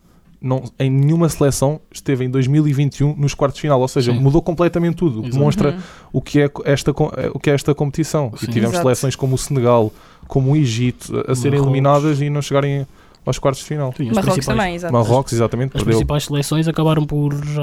não, 0.41 0.63
em 0.79 0.89
nenhuma 0.89 1.29
seleção 1.29 1.79
esteve 1.91 2.25
em 2.25 2.29
2021 2.29 3.15
nos 3.15 3.33
quartos 3.36 3.57
de 3.57 3.62
final, 3.62 3.79
ou 3.79 3.88
seja, 3.88 4.12
Sim. 4.12 4.19
mudou 4.19 4.41
completamente 4.41 4.95
tudo, 4.95 5.19
o 5.19 5.21
que 5.21 5.27
Exato. 5.27 5.38
demonstra 5.38 5.71
Uhum. 5.71 5.79
o 6.13 6.21
que 6.21 6.41
é 6.41 6.50
esta, 6.65 6.91
eh, 6.91 7.31
o 7.33 7.39
que 7.39 7.50
é 7.50 7.53
esta 7.53 7.75
competição. 7.75 8.31
Sim. 8.36 8.45
E 8.45 8.48
tivemos 8.48 8.74
Exato. 8.74 8.83
seleções 8.83 9.15
como 9.15 9.36
o 9.36 9.38
Senegal, 9.38 9.91
como 10.27 10.51
o 10.51 10.55
Egito, 10.55 11.24
a, 11.27 11.31
a 11.33 11.36
serem 11.36 11.62
eliminadas 11.62 12.19
e 12.21 12.29
não 12.29 12.41
chegarem 12.41 12.88
aos 13.25 13.38
quartos 13.38 13.62
de 13.62 13.67
final. 13.67 13.93
Sim, 13.95 14.10
as 14.10 14.15
Marrocos 14.15 14.33
principais, 14.33 14.57
também, 14.57 14.75
exato. 14.75 14.93
Marrocos, 14.93 15.33
exatamente, 15.33 15.67
as 15.67 15.74
perdeu. 15.74 15.91
principais 15.93 16.25
seleções 16.25 16.67
acabaram 16.67 17.05
por 17.05 17.33
já, 17.45 17.62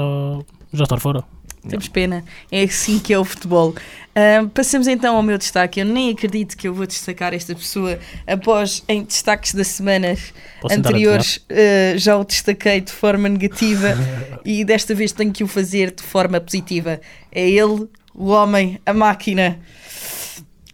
já 0.71 0.83
estar 0.83 0.99
fora. 0.99 1.23
Temos 1.67 1.87
pena. 1.87 2.23
É 2.51 2.63
assim 2.63 2.99
que 2.99 3.13
é 3.13 3.19
o 3.19 3.25
futebol. 3.25 3.75
Ahm, 4.15 4.47
passamos 4.49 4.87
então 4.87 5.15
ao 5.15 5.23
meu 5.23 5.37
destaque. 5.37 5.81
Eu 5.81 5.85
nem 5.85 6.11
acredito 6.11 6.55
que 6.57 6.67
eu 6.67 6.73
vou 6.73 6.87
destacar 6.87 7.33
esta 7.33 7.53
pessoa 7.53 7.99
após 8.25 8.83
em 8.87 9.03
destaques 9.03 9.53
das 9.53 9.67
semanas 9.67 10.33
Posso 10.61 10.75
anteriores 10.75 11.43
eh, 11.49 11.95
já 11.97 12.17
o 12.17 12.23
destaquei 12.23 12.81
de 12.81 12.91
forma 12.91 13.27
negativa 13.27 13.89
e 14.45 14.63
desta 14.63 14.95
vez 14.95 15.11
tenho 15.11 15.31
que 15.31 15.43
o 15.43 15.47
fazer 15.47 15.91
de 15.91 16.03
forma 16.03 16.39
positiva. 16.39 17.01
É 17.31 17.47
ele, 17.49 17.87
o 18.13 18.27
homem, 18.27 18.79
a 18.85 18.93
máquina, 18.93 19.59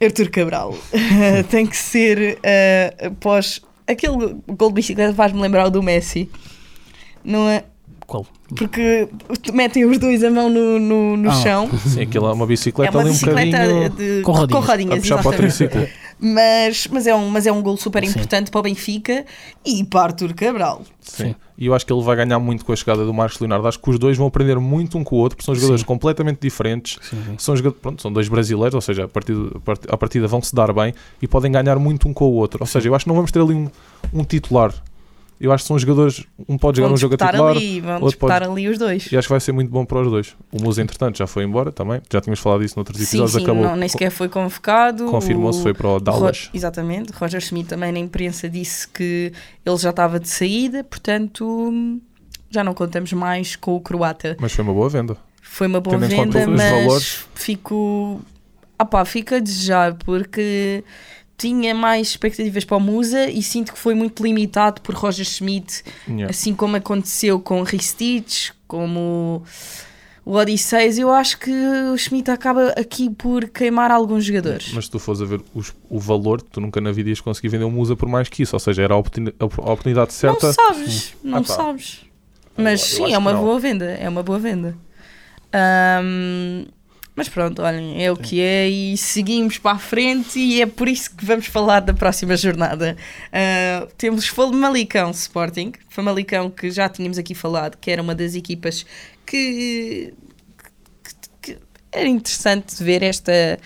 Artur 0.02 0.30
Cabral. 0.30 0.78
Tem 1.50 1.66
que 1.66 1.78
ser 1.78 2.38
eh, 2.44 2.96
após 3.08 3.62
aquele 3.88 4.36
gol 4.48 4.70
de 4.70 4.76
bicicleta 4.76 5.14
faz-me 5.14 5.42
lembrar 5.42 5.66
o 5.66 5.70
do 5.72 5.82
Messi. 5.82 6.30
Não 7.24 7.50
é? 7.50 7.64
Qual? 8.08 8.26
Porque 8.56 9.10
metem 9.52 9.84
os 9.86 9.98
dois 9.98 10.24
a 10.24 10.30
mão 10.30 10.48
no, 10.50 10.80
no, 10.80 11.18
no 11.18 11.30
Ah. 11.32 11.34
chão. 11.42 11.70
Sim, 11.88 12.02
aquilo 12.02 12.28
é 12.28 12.34
uma 12.34 12.46
É 12.46 12.48
bicicleta 12.48 12.92
uma 12.92 13.02
ali 13.02 13.10
um 13.10 13.14
bicicleta 13.14 13.58
bocadinho 13.58 13.90
de, 13.90 14.22
Com 14.22 14.32
rodinhas. 14.32 14.94
a 14.94 15.02
puxar 15.02 15.18
para 15.24 15.30
o 15.30 15.34
triciclo. 15.34 15.88
Mas, 16.20 16.88
mas, 16.92 17.08
é 17.08 17.16
um, 17.16 17.30
mas 17.30 17.46
é 17.48 17.52
um 17.52 17.62
gol 17.62 17.76
super 17.78 18.04
Sim. 18.04 18.12
importante 18.12 18.50
para 18.52 18.60
o 18.60 18.64
Benfica 18.64 19.26
e 19.66 19.84
para 19.84 20.02
Arthur 20.04 20.34
Cabral. 20.34 20.84
Sim. 21.02 21.24
Sim. 21.30 21.36
E 21.58 21.66
eu 21.66 21.74
acho 21.74 21.86
que 21.86 21.92
ele 21.92 22.04
vai 22.04 22.16
ganhar 22.16 22.38
muito 22.38 22.64
com 22.66 22.72
a 22.74 22.76
chegada 22.76 23.04
do 23.06 23.14
Marcos 23.14 23.40
Leonardo. 23.40 23.68
Acho 23.68 23.80
que 23.80 23.90
os 23.90 23.98
dois 23.98 24.18
vão 24.18 24.28
aprender 24.28 24.58
muito 24.60 24.98
um 24.98 25.04
com 25.04 25.16
o 25.16 25.20
outro, 25.20 25.36
porque 25.38 25.46
são 25.46 25.56
jogadores 25.56 25.82
Sim. 25.82 25.88
completamente 25.88 26.40
diferentes. 26.42 26.98
Sim, 27.02 27.18
sim. 27.26 27.36
São, 27.38 27.56
jogadores, 27.56 27.82
pronto, 27.82 28.02
são 28.02 28.12
dois 28.14 28.28
brasileiros, 28.30 28.76
ou 28.76 28.82
seja, 28.82 29.06
a 29.06 29.08
partida, 29.08 29.40
a 29.56 29.60
part- 29.60 29.86
a 29.90 29.98
partida 29.98 30.28
vão 30.28 30.42
se 30.42 30.54
dar 30.54 30.72
bem 30.74 30.94
e 31.22 31.28
podem 31.28 31.52
ganhar 31.52 31.78
muito 31.80 32.08
um 32.08 32.14
com 32.14 32.26
o 32.26 32.34
outro. 32.34 32.60
Ou 32.62 32.68
seja, 32.68 32.88
eu 32.88 32.96
acho 32.96 33.06
que 33.06 33.10
não 33.10 33.16
vamos 33.16 33.32
ter 33.32 33.40
ali 33.42 33.54
um, 33.54 33.70
um 34.14 34.24
titular. 34.24 34.74
Eu 35.40 35.52
acho 35.52 35.64
que 35.64 35.68
são 35.68 35.78
jogadores, 35.78 36.24
um 36.48 36.58
pode 36.58 36.78
jogar 36.78 36.88
Vão 36.88 36.96
um 36.96 36.98
jogo 36.98 37.16
a 37.16 37.18
titular 37.18 37.52
ali, 37.58 37.82
vão 37.82 37.94
outro 37.96 38.08
disputar 38.10 38.40
pode- 38.42 38.52
ali 38.52 38.70
os 38.70 38.78
dois. 38.78 39.12
e 39.12 39.18
acho 39.18 39.28
que 39.28 39.34
vai 39.34 39.40
ser 39.42 39.52
muito 39.52 39.70
bom 39.70 39.84
para 39.86 40.00
os 40.02 40.08
dois. 40.10 40.36
O 40.52 40.62
Musa, 40.64 40.82
entretanto, 40.82 41.18
já 41.18 41.28
foi 41.28 41.44
embora 41.44 41.72
também. 41.74 42.02
Já 42.12 42.22
tínhamos 42.22 42.40
falado 42.40 42.62
disso 42.62 42.76
noutros 42.78 42.98
Sim, 42.98 43.04
episódios. 43.04 43.34
sim, 43.34 43.44
acabou, 43.44 43.64
não, 43.64 43.76
nem 43.76 43.90
sequer 43.90 44.12
foi 44.12 44.30
convocado. 44.30 45.06
confirmou-se, 45.06 45.60
O- 45.60 45.64
foi 45.64 45.74
para 45.74 45.90
o 45.90 46.00
Dallas. 46.00 46.46
Ro- 46.46 46.52
Exatamente. 46.54 47.12
Roger 47.14 47.42
Schmidt 47.42 47.68
também 47.68 47.92
na 47.92 48.00
imprensa 48.00 48.48
disse 48.50 48.88
que 48.88 49.34
ele 49.66 49.78
já 49.78 49.90
estava 49.90 50.20
de 50.20 50.30
saída, 50.30 50.84
portanto 50.84 51.74
já 52.50 52.64
não 52.64 52.74
contamos 52.74 53.12
mais 53.12 53.56
com 53.58 53.76
o 53.76 53.82
croata. 53.82 54.38
Mas 54.40 54.54
foi 54.54 54.64
uma 54.64 54.74
boa 54.74 54.90
venda. 54.90 55.18
Foi 55.42 55.68
uma 55.68 55.82
boa 55.82 55.98
Tendo 56.00 56.08
venda, 56.10 56.48
mas 56.48 56.72
valores. 56.86 57.26
fico. 57.36 58.22
Ah 58.80 58.86
pá, 58.86 59.04
fico 59.06 59.36
a 59.36 59.40
desejar 59.40 59.94
porque 59.96 60.84
tinha 61.38 61.76
mais 61.76 62.08
expectativas 62.10 62.64
para 62.64 62.78
o 62.78 62.80
Musa 62.80 63.30
e 63.30 63.44
sinto 63.44 63.74
que 63.74 63.80
foi 63.80 63.94
muito 63.94 64.24
limitado 64.24 64.82
por 64.82 64.96
Roger 64.96 65.26
Schmidt, 65.26 65.84
Yeah. 66.08 66.30
assim 66.30 66.56
como 66.56 66.76
aconteceu 66.78 67.40
com 67.40 67.62
Ristich, 67.64 68.54
como 68.68 69.44
o 70.26 70.34
Odisseis. 70.38 70.98
Eu 70.98 71.12
acho 71.12 71.38
que 71.38 71.52
o 71.52 71.98
Schmidt 71.98 72.32
acaba 72.32 72.70
aqui 72.70 73.10
por 73.10 73.48
queimar 73.50 73.92
alguns 73.92 74.24
jogadores. 74.26 74.72
Mas 74.74 74.86
se 74.86 74.92
tu 74.92 74.98
fores 74.98 75.22
a 75.22 75.26
ver 75.26 75.42
os- 75.54 75.74
o 75.90 76.00
valor, 76.00 76.42
tu 76.42 76.62
nunca 76.62 76.80
na 76.80 76.92
vida 76.92 77.10
ias 77.10 77.20
conseguir 77.22 77.50
vender 77.50 77.66
um 77.66 77.70
Musa 77.72 77.96
por 77.96 78.08
mais 78.08 78.30
que 78.30 78.42
isso. 78.44 78.56
Ou 78.56 78.60
seja, 78.60 78.82
era 78.84 78.94
a, 78.94 78.98
oportuni- 78.98 79.34
a 79.40 79.46
oportunidade 79.46 80.14
certa. 80.14 80.48
Não 80.48 80.54
sabes, 80.54 81.14
não 81.24 81.40
Ah, 81.40 81.44
sabes. 81.44 82.00
Eu- 82.58 82.64
Mas 82.64 82.82
eu 82.82 82.88
sim, 82.88 83.04
acho 83.06 83.14
é 83.14 83.18
uma 83.18 83.34
boa 83.34 83.60
venda, 83.60 83.86
é 83.86 84.08
uma 84.08 84.24
boa 84.24 84.40
venda. 84.40 84.76
Ahm, 85.54 86.66
mas 87.16 87.30
pronto, 87.30 87.62
olhem, 87.62 88.04
é 88.04 88.12
o 88.12 88.18
que 88.18 88.42
é 88.42 88.68
e 88.70 88.98
seguimos 88.98 89.58
para 89.58 89.78
a 89.78 89.80
frente 89.80 90.38
e 90.38 90.62
é 90.62 90.66
por 90.66 90.88
isso 90.90 91.16
que 91.16 91.24
vamos 91.26 91.46
falar 91.48 91.80
da 91.80 91.94
próxima 91.94 92.36
jornada. 92.36 92.98
Ah, 93.32 93.88
temos 93.98 94.28
Famalicão 94.28 95.12
Sporting, 95.12 95.72
Famalicão 95.90 96.50
que 96.50 96.70
já 96.70 96.90
tínhamos 96.90 97.18
aqui 97.18 97.34
falado, 97.34 97.78
que 97.78 97.90
era 97.90 98.02
uma 98.02 98.14
das 98.14 98.36
equipas 98.36 98.86
que, 99.26 100.14
que- 101.42 101.54
que 101.54 101.58
era 101.92 102.08
interessante 102.08 102.76
de 102.76 102.84
ver 102.84 103.02
esta, 103.02 103.60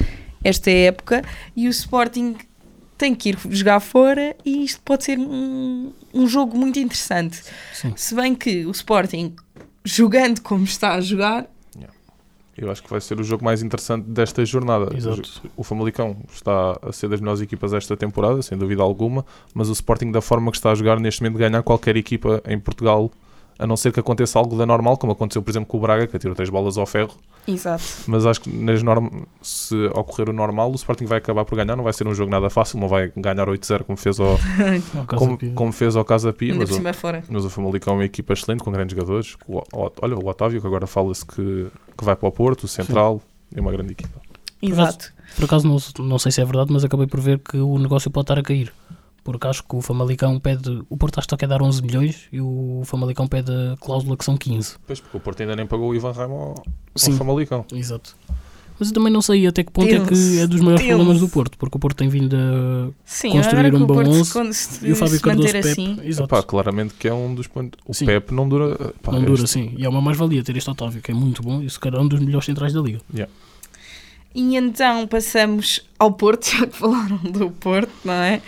esta 0.44 0.70
época 0.70 1.24
e 1.56 1.68
o 1.68 1.72
Sporting 1.72 2.36
tem 2.98 3.16
que 3.16 3.30
ir 3.30 3.38
jogar 3.50 3.80
fora 3.80 4.36
e 4.46 4.64
isto 4.64 4.82
pode 4.82 5.06
ser 5.06 5.18
um, 5.18 5.92
um 6.14 6.28
jogo 6.28 6.58
muito 6.58 6.78
interessante. 6.80 7.42
Sim. 7.74 7.94
Se 7.96 8.14
bem 8.14 8.36
que 8.36 8.66
o 8.66 8.72
Sporting, 8.72 9.34
jogando 9.86 10.42
como 10.42 10.66
está 10.66 10.94
a 10.96 11.02
jogar, 11.02 11.48
Eu 12.62 12.70
acho 12.70 12.84
que 12.84 12.90
vai 12.90 13.00
ser 13.00 13.20
o 13.20 13.24
jogo 13.24 13.44
mais 13.44 13.64
interessante 13.64 14.04
desta 14.04 14.44
jornada. 14.46 14.96
Exato. 14.96 15.42
O 15.56 15.64
Famalicão 15.64 16.18
está 16.32 16.78
a 16.82 16.92
ser 16.92 17.08
das 17.08 17.22
melhores 17.22 17.42
equipas 17.42 17.72
desta 17.72 17.96
temporada, 17.96 18.42
sem 18.42 18.58
dúvida 18.58 18.84
alguma, 18.84 19.26
mas 19.54 19.70
o 19.70 19.72
Sporting, 19.72 20.12
da 20.12 20.22
forma 20.22 20.52
que 20.52 20.58
está 20.58 20.72
a 20.72 20.76
jogar 20.76 21.00
neste 21.00 21.24
momento, 21.24 21.40
ganhar 21.40 21.64
qualquer 21.64 21.96
equipa 21.96 22.42
em 22.46 22.60
Portugal, 22.60 23.12
a 23.60 23.68
não 23.68 23.76
ser 23.76 23.92
que 23.92 24.00
aconteça 24.00 24.40
algo 24.40 24.58
da 24.58 24.66
normal, 24.66 24.98
como 24.98 25.12
aconteceu, 25.12 25.42
por 25.44 25.52
exemplo, 25.52 25.68
com 25.68 25.78
o 25.78 25.82
Braga, 25.82 26.08
que 26.08 26.16
atirou 26.16 26.34
três 26.34 26.50
bolas 26.50 26.78
ao 26.78 26.86
ferro. 26.86 27.12
exato. 27.46 27.84
Mas 28.08 28.26
acho 28.26 28.40
que 28.42 28.50
nas 28.50 28.82
norm... 28.82 29.10
se 29.42 29.76
ocorrer 29.94 30.30
o 30.30 30.34
normal, 30.34 30.72
o 30.72 30.76
Sporting 30.76 31.06
vai 31.06 31.18
acabar 31.18 31.44
por 31.44 31.56
ganhar. 31.58 31.76
Não 31.76 31.84
vai 31.84 31.92
ser 31.92 32.08
um 32.08 32.14
jogo 32.16 32.32
nada 32.32 32.50
fácil, 32.50 32.80
não 32.80 32.88
vai 32.88 33.12
ganhar 33.18 33.46
8-0 33.48 33.84
como 33.84 33.98
fez 33.98 34.18
ao, 34.20 34.40
como, 35.08 35.38
como 35.54 35.72
fez 35.74 35.96
ao 35.98 36.06
Casa 36.06 36.32
Pia, 36.32 36.54
Ainda 36.54 36.66
mas 36.66 36.98
por 36.98 37.16
o, 37.16 37.24
mas 37.30 37.46
o 37.46 37.50
Famalicão 37.50 37.94
é 37.94 37.98
uma 37.98 38.06
equipa 38.06 38.32
excelente, 38.34 38.64
com 38.64 38.72
grandes 38.72 38.96
jogadores. 38.96 39.36
O, 39.46 39.58
o- 39.58 39.92
olha, 40.02 40.16
o 40.18 40.26
Otávio, 40.26 40.62
que 40.62 40.66
agora 40.68 40.88
fala-se 40.88 41.26
que, 41.26 41.68
que 41.98 42.04
vai 42.06 42.16
para 42.16 42.30
o 42.30 42.32
Porto, 42.32 42.64
o 42.64 42.68
Central, 42.68 43.22
é 43.54 43.60
uma 43.60 43.72
grande 43.72 43.92
equipa. 43.92 44.22
Exato. 44.62 45.12
Por 45.36 45.46
acaso 45.46 45.68
não, 45.68 45.78
não 46.06 46.18
sei 46.20 46.32
se 46.32 46.42
é 46.42 46.46
verdade, 46.46 46.72
mas 46.72 46.84
acabei 46.84 47.08
por 47.08 47.20
ver 47.20 47.40
que 47.40 47.58
o 47.58 47.78
negócio 47.78 48.10
pode 48.10 48.24
estar 48.24 48.40
a 48.40 48.44
cair. 48.44 48.72
Porque 49.24 49.48
acho 49.48 49.64
que 49.64 49.76
o 49.76 49.82
Famalicão 49.82 50.40
pede. 50.40 50.82
O 50.90 50.96
Porto 50.98 51.18
acho 51.20 51.28
que 51.28 51.36
está 51.36 51.46
a 51.46 51.50
dar 51.50 51.62
11 51.62 51.82
milhões 51.82 52.28
e 52.32 52.40
o 52.42 52.82
Famalicão 52.86 53.28
pede 53.28 53.52
a 53.52 53.76
cláusula 53.80 54.16
que 54.18 54.24
são 54.26 54.38
15. 54.38 54.76
Pois, 54.88 55.00
porque 55.00 55.18
o 55.18 55.20
Porto 55.20 55.42
ainda 55.42 55.56
nem 55.56 55.66
pagou 55.68 55.90
o 55.90 55.96
Ivan 55.96 56.12
Raimo 56.12 56.34
ao, 56.36 56.50
ao 56.50 56.64
Sim. 56.96 57.18
Famalicão. 57.18 57.66
Exato. 57.74 58.16
Mas 58.80 58.88
eu 58.88 58.94
também 58.94 59.12
não 59.12 59.22
sei 59.22 59.46
até 59.46 59.62
que 59.62 59.74
ponto 59.74 59.90
é 59.94 60.00
Tenso, 60.00 60.06
que 60.08 60.40
é 60.40 60.48
dos 60.48 60.62
maiores 60.62 60.80
tenso. 60.86 60.96
problemas 60.96 61.20
do 61.20 61.28
Porto, 61.28 61.58
porque 61.58 61.76
o 61.76 61.80
Porto 61.82 61.98
tem 61.98 62.08
vindo 62.08 62.34
a 62.34 62.90
Sim, 63.04 63.32
Construir 63.32 63.76
um 63.76 63.86
bom 63.86 63.94
Porto 63.96 64.14
se 64.14 64.20
11 64.22 64.34
con- 64.34 64.54
se, 64.54 64.88
e 64.88 64.92
o 64.94 64.96
Fábio 64.96 65.20
Cardoso 65.20 65.52
Pepe. 65.52 65.68
assim. 65.68 65.98
Exato. 66.02 66.34
Epá, 66.34 66.42
claramente 66.42 66.94
que 66.94 67.06
é 67.10 67.14
um 67.14 67.36
dos 67.36 67.46
pontos. 67.46 67.78
O 67.86 67.94
Sim. 67.94 68.06
Pep 68.06 68.34
não 68.34 68.48
dura. 68.48 68.94
pá, 69.04 69.12
não 69.12 69.20
dura 69.20 69.34
este- 69.44 69.60
assim. 69.60 69.74
E 69.78 69.84
é 69.84 69.90
uma 69.90 70.00
mais-valia 70.00 70.42
ter 70.42 70.56
este 70.56 70.70
Otávio, 70.70 71.02
que 71.02 71.12
é 71.12 71.14
muito 71.14 71.44
bom 71.44 71.62
e 71.62 71.70
se 71.70 71.78
calhar 71.78 72.02
um 72.02 72.08
dos 72.08 72.22
melhores 72.22 72.46
centrais 72.46 72.72
da 72.72 72.80
liga. 72.80 73.02
E 74.34 74.56
então 74.56 75.06
passamos 75.08 75.82
ao 76.00 76.12
Porto, 76.14 76.46
já 76.50 76.66
que 76.66 76.78
falaram 76.78 77.18
do 77.18 77.52
Porto, 77.52 77.92
não 78.06 78.14
é? 78.14 78.42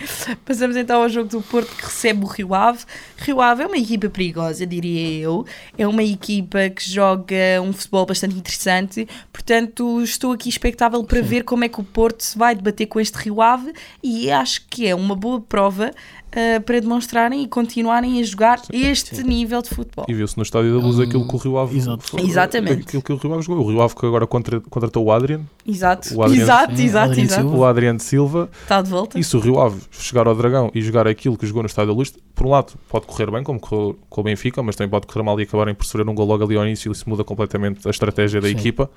Passamos 0.46 0.76
então 0.78 1.02
ao 1.04 1.10
jogo 1.10 1.28
do 1.30 1.42
Porto 1.42 1.76
que 1.76 1.84
recebe 1.84 2.24
o 2.24 2.28
Rio 2.28 2.54
Ave. 2.56 2.80
Rio 3.18 3.42
Ave 3.42 3.64
é 3.64 3.68
uma 3.68 3.78
equipa 3.78 4.10
perigosa, 4.10 4.66
diria 4.66 5.20
eu. 5.20 5.46
É 5.78 5.86
uma 5.86 6.02
equipa 6.04 6.70
que 6.70 6.90
joga 6.90 7.62
um 7.62 7.74
futebol 7.74 8.06
bastante 8.06 8.36
interessante. 8.38 9.08
Portanto, 9.34 10.02
estou 10.02 10.32
aqui 10.32 10.48
expectável 10.50 11.04
para 11.04 11.22
ver 11.22 11.44
como 11.44 11.64
é 11.66 11.70
que 11.70 11.80
o 11.82 11.84
Porto 11.84 12.22
se 12.22 12.38
vai 12.38 12.56
debater 12.56 12.86
com 12.88 13.00
este 13.00 13.16
Rio 13.18 13.42
Ave 13.42 13.74
e 14.02 14.32
acho 14.32 14.66
que 14.70 14.88
é 14.88 14.96
uma 14.96 15.16
boa 15.16 15.42
prova 15.42 15.92
ah, 16.34 16.62
para 16.66 16.80
demonstrarem 16.80 17.44
e 17.44 17.48
continuarem 17.48 18.20
a 18.22 18.24
jogar 18.24 18.62
este 18.72 19.18
sim. 19.18 19.24
nível 19.24 19.62
de 19.62 19.70
futebol. 19.70 20.06
E 20.08 20.14
viu-se 20.14 20.38
no 20.38 20.44
Estádio 20.44 20.80
da 20.80 20.86
Luz 20.86 20.98
Hum, 20.98 21.02
aquilo 21.04 21.28
que 21.28 21.36
o 21.36 21.38
Rio 21.38 21.58
Ave. 21.58 21.78
exato. 21.78 22.04
foi- 22.04 22.22
Exatamente. 22.22 22.84
Aquilo 22.88 23.02
que 23.02 23.12
o 23.12 23.18
Rio 23.18 23.34
Ave 23.34 23.44
jogou. 23.44 23.66
O 23.66 23.70
Rio 23.70 23.82
Ave 23.82 23.96
que 23.96 24.06
agora 24.06 24.26
contra- 24.26 24.62
contratou 24.62 25.04
o 25.06 25.12
Adrian, 25.12 25.42
Exato, 25.68 26.16
O 26.16 26.24
Adriano- 26.24 26.44
exato, 26.44 26.76
Sim, 26.76 26.84
exato, 26.86 27.20
exato. 27.20 27.40
Silva. 27.41 27.58
o 27.58 27.65
Adriano 27.65 27.99
Silva. 27.99 28.49
Está 28.62 28.82
de 28.82 28.89
volta. 28.89 29.19
E 29.19 29.23
se 29.23 29.36
o 29.36 29.39
Rio 29.39 29.60
Ave 29.60 29.82
chegar 29.91 30.27
ao 30.27 30.36
Dragão 30.36 30.71
e 30.73 30.82
jogar 30.82 31.08
aquilo 31.08 31.38
que 31.38 31.45
jogou 31.45 31.63
no 31.63 31.67
Estádio 31.67 31.91
da 31.93 31.97
Luz, 31.97 32.13
por 32.36 32.45
um 32.47 32.49
lado 32.49 32.73
pode 32.89 33.06
correr 33.06 33.30
bem, 33.32 33.43
como 33.43 33.60
correu 33.60 33.97
com 34.10 34.21
o 34.21 34.23
Benfica, 34.23 34.62
mas 34.63 34.75
também 34.75 34.89
pode 34.89 35.08
correr 35.08 35.23
mal 35.23 35.39
e 35.39 35.43
acabarem 35.43 35.73
por 35.75 35.86
sofrer 35.86 36.08
um 36.08 36.13
gol 36.15 36.25
logo 36.27 36.43
ali 36.43 36.56
ao 36.56 36.65
início 36.65 36.89
e 36.89 36.93
isso 36.93 37.10
muda 37.10 37.23
completamente 37.23 37.88
a 37.88 37.91
estratégia 37.91 38.39
da 38.41 38.47
Sim. 38.47 38.56
equipa. 38.58 38.89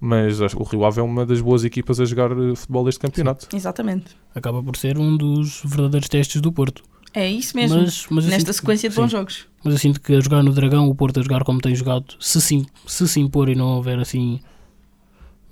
Mas 0.00 0.40
acho 0.40 0.56
que 0.56 0.62
o 0.62 0.64
Rio 0.64 0.84
Ave 0.84 1.00
é 1.00 1.02
uma 1.02 1.26
das 1.26 1.40
boas 1.40 1.64
equipas 1.64 1.98
a 1.98 2.04
jogar 2.04 2.30
eh, 2.30 2.54
futebol 2.54 2.84
deste 2.84 3.00
campeonato. 3.00 3.48
Exatamente. 3.54 4.16
Acaba 4.34 4.62
por 4.62 4.76
ser 4.76 4.96
um 4.96 5.16
dos 5.16 5.60
verdadeiros 5.64 6.08
testes 6.08 6.40
do 6.40 6.52
Porto. 6.52 6.84
É 7.12 7.28
isso 7.28 7.56
mesmo. 7.56 7.80
Mas, 7.80 8.06
mas 8.08 8.26
Nesta 8.26 8.52
sequência 8.52 8.88
de 8.88 8.94
sim. 8.94 9.00
bons 9.00 9.10
jogos. 9.10 9.46
Mas 9.64 9.74
eu 9.74 9.78
sinto 9.80 10.00
que 10.00 10.14
a 10.14 10.20
jogar 10.20 10.42
no 10.44 10.52
Dragão, 10.52 10.88
o 10.88 10.94
Porto 10.94 11.18
a 11.18 11.22
jogar 11.22 11.42
como 11.42 11.60
tem 11.60 11.74
jogado, 11.74 12.14
se 12.20 12.40
se, 12.40 13.08
se 13.08 13.20
impor 13.20 13.48
e 13.48 13.56
não 13.56 13.76
houver 13.76 13.98
assim 13.98 14.38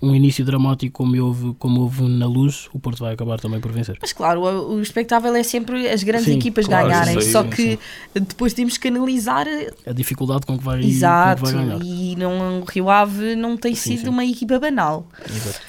um 0.01 0.13
início 0.13 0.45
dramático 0.45 0.93
como 0.93 1.19
houve, 1.23 1.55
como 1.57 1.81
houve 1.81 2.03
na 2.03 2.27
luz, 2.27 2.69
o 2.73 2.79
Porto 2.79 2.99
vai 2.99 3.13
acabar 3.13 3.39
também 3.39 3.59
por 3.59 3.71
vencer. 3.71 3.97
Mas 3.99 4.13
claro, 4.13 4.41
o, 4.41 4.75
o 4.75 4.81
espectável 4.81 5.33
é 5.35 5.43
sempre 5.43 5.87
as 5.87 6.03
grandes 6.03 6.27
Sim, 6.27 6.37
equipas 6.37 6.67
claro, 6.67 6.87
ganharem. 6.87 7.19
só 7.21 7.43
sim, 7.43 7.49
que 7.49 7.79
depois 8.13 8.53
temos 8.53 8.77
que 8.77 8.87
analisar. 8.87 9.47
A 9.85 9.91
dificuldade 9.93 10.45
com 10.45 10.57
que 10.57 10.63
vai, 10.63 10.81
Exato. 10.83 11.43
que 11.43 11.51
vai 11.51 11.65
ganhar. 11.65 11.79
E 11.83 12.15
não, 12.15 12.61
o 12.61 12.65
Rio 12.65 12.89
Ave 12.89 13.35
não 13.35 13.57
tem 13.57 13.73
Sim, 13.73 13.91
sido 13.91 14.01
sim. 14.03 14.09
uma 14.09 14.23
equipa 14.23 14.59
banal. 14.59 15.07
Exato. 15.27 15.59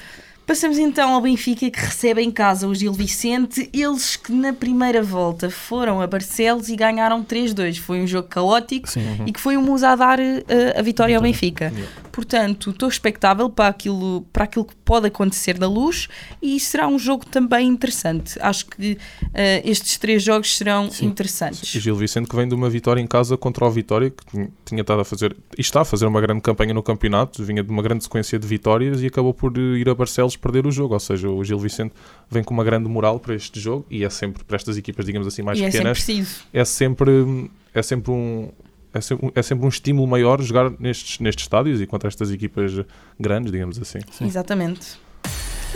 Passamos 0.49 0.79
então 0.79 1.13
ao 1.13 1.21
Benfica 1.21 1.69
que 1.69 1.79
recebe 1.79 2.23
em 2.23 2.31
casa 2.31 2.67
o 2.67 2.73
Gil 2.73 2.91
Vicente. 2.91 3.69
Eles 3.71 4.15
que 4.15 4.31
na 4.31 4.51
primeira 4.51 5.03
volta 5.03 5.47
foram 5.51 6.01
a 6.01 6.07
Barcelos 6.07 6.69
e 6.69 6.75
ganharam 6.75 7.23
3-2. 7.23 7.77
Foi 7.77 8.01
um 8.01 8.07
jogo 8.07 8.27
caótico 8.27 8.89
Sim. 8.89 9.25
e 9.27 9.31
que 9.31 9.39
foi 9.39 9.55
o 9.57 9.61
Musa 9.61 9.89
a 9.89 9.95
dar 9.95 10.19
eh, 10.19 10.43
a 10.75 10.81
vitória 10.81 11.15
ao 11.15 11.21
Benfica. 11.21 11.65
Yeah. 11.65 11.87
Portanto, 12.11 12.71
estou 12.71 12.89
expectável 12.89 13.47
para 13.47 13.67
aquilo, 13.67 14.25
para 14.33 14.45
aquilo 14.45 14.65
que 14.65 14.75
pode 14.83 15.05
acontecer 15.05 15.55
da 15.57 15.67
luz 15.69 16.07
e 16.41 16.59
será 16.59 16.87
um 16.87 16.97
jogo 16.97 17.25
também 17.27 17.67
interessante. 17.67 18.35
Acho 18.41 18.65
que 18.65 18.97
eh, 19.35 19.61
estes 19.63 19.97
três 19.99 20.23
jogos 20.23 20.57
serão 20.57 20.89
Sim. 20.89 21.05
interessantes. 21.05 21.75
E 21.75 21.79
Gil 21.79 21.95
Vicente 21.95 22.27
que 22.27 22.35
vem 22.35 22.47
de 22.47 22.55
uma 22.55 22.71
vitória 22.71 22.99
em 22.99 23.07
casa 23.07 23.37
contra 23.37 23.63
o 23.65 23.69
Vitória, 23.71 24.09
que 24.09 24.25
tinha- 24.25 24.49
tinha 24.65 24.81
estado 24.81 24.99
a 25.01 25.05
fazer 25.05 25.37
e 25.55 25.61
está 25.61 25.81
a 25.81 25.85
fazer 25.85 26.07
uma 26.07 26.19
grande 26.19 26.41
campanha 26.41 26.73
no 26.73 26.81
campeonato, 26.81 27.43
vinha 27.43 27.61
de 27.63 27.69
uma 27.69 27.83
grande 27.83 28.03
sequência 28.03 28.39
de 28.39 28.47
vitórias 28.47 29.03
e 29.03 29.05
acabou 29.05 29.31
por 29.33 29.55
eh, 29.55 29.77
ir 29.77 29.87
a 29.87 29.93
Barcelos 29.93 30.38
perder 30.39 30.65
o 30.65 30.71
jogo. 30.71 30.93
Ou 30.93 30.99
seja, 30.99 31.29
o 31.29 31.43
Gil 31.43 31.59
Vicente 31.59 31.93
vem 32.29 32.43
com 32.43 32.53
uma 32.53 32.63
grande 32.63 32.87
moral 32.89 33.19
para 33.19 33.35
este 33.35 33.59
jogo 33.59 33.85
e 33.89 34.03
é 34.03 34.09
sempre 34.09 34.43
para 34.43 34.55
estas 34.55 34.77
equipas, 34.77 35.05
digamos 35.05 35.27
assim, 35.27 35.41
mais 35.41 35.59
e 35.59 35.63
é 35.63 35.65
sempre 35.65 35.77
pequenas, 35.77 36.03
preciso. 36.03 36.41
é 36.53 36.65
sempre, 36.65 37.51
é 37.73 37.81
sempre 37.81 38.11
um. 38.11 38.49
É 38.91 39.01
sempre, 39.01 39.31
é 39.35 39.41
sempre 39.43 39.65
um 39.65 39.69
estímulo 39.69 40.07
maior 40.07 40.41
jogar 40.41 40.71
nestes, 40.79 41.19
nestes 41.19 41.45
estádios 41.45 41.79
e 41.79 41.85
contra 41.85 42.07
estas 42.07 42.31
equipas 42.31 42.71
grandes, 43.19 43.51
digamos 43.51 43.77
assim. 43.79 43.99
Sim. 44.11 44.25
Exatamente. 44.25 44.97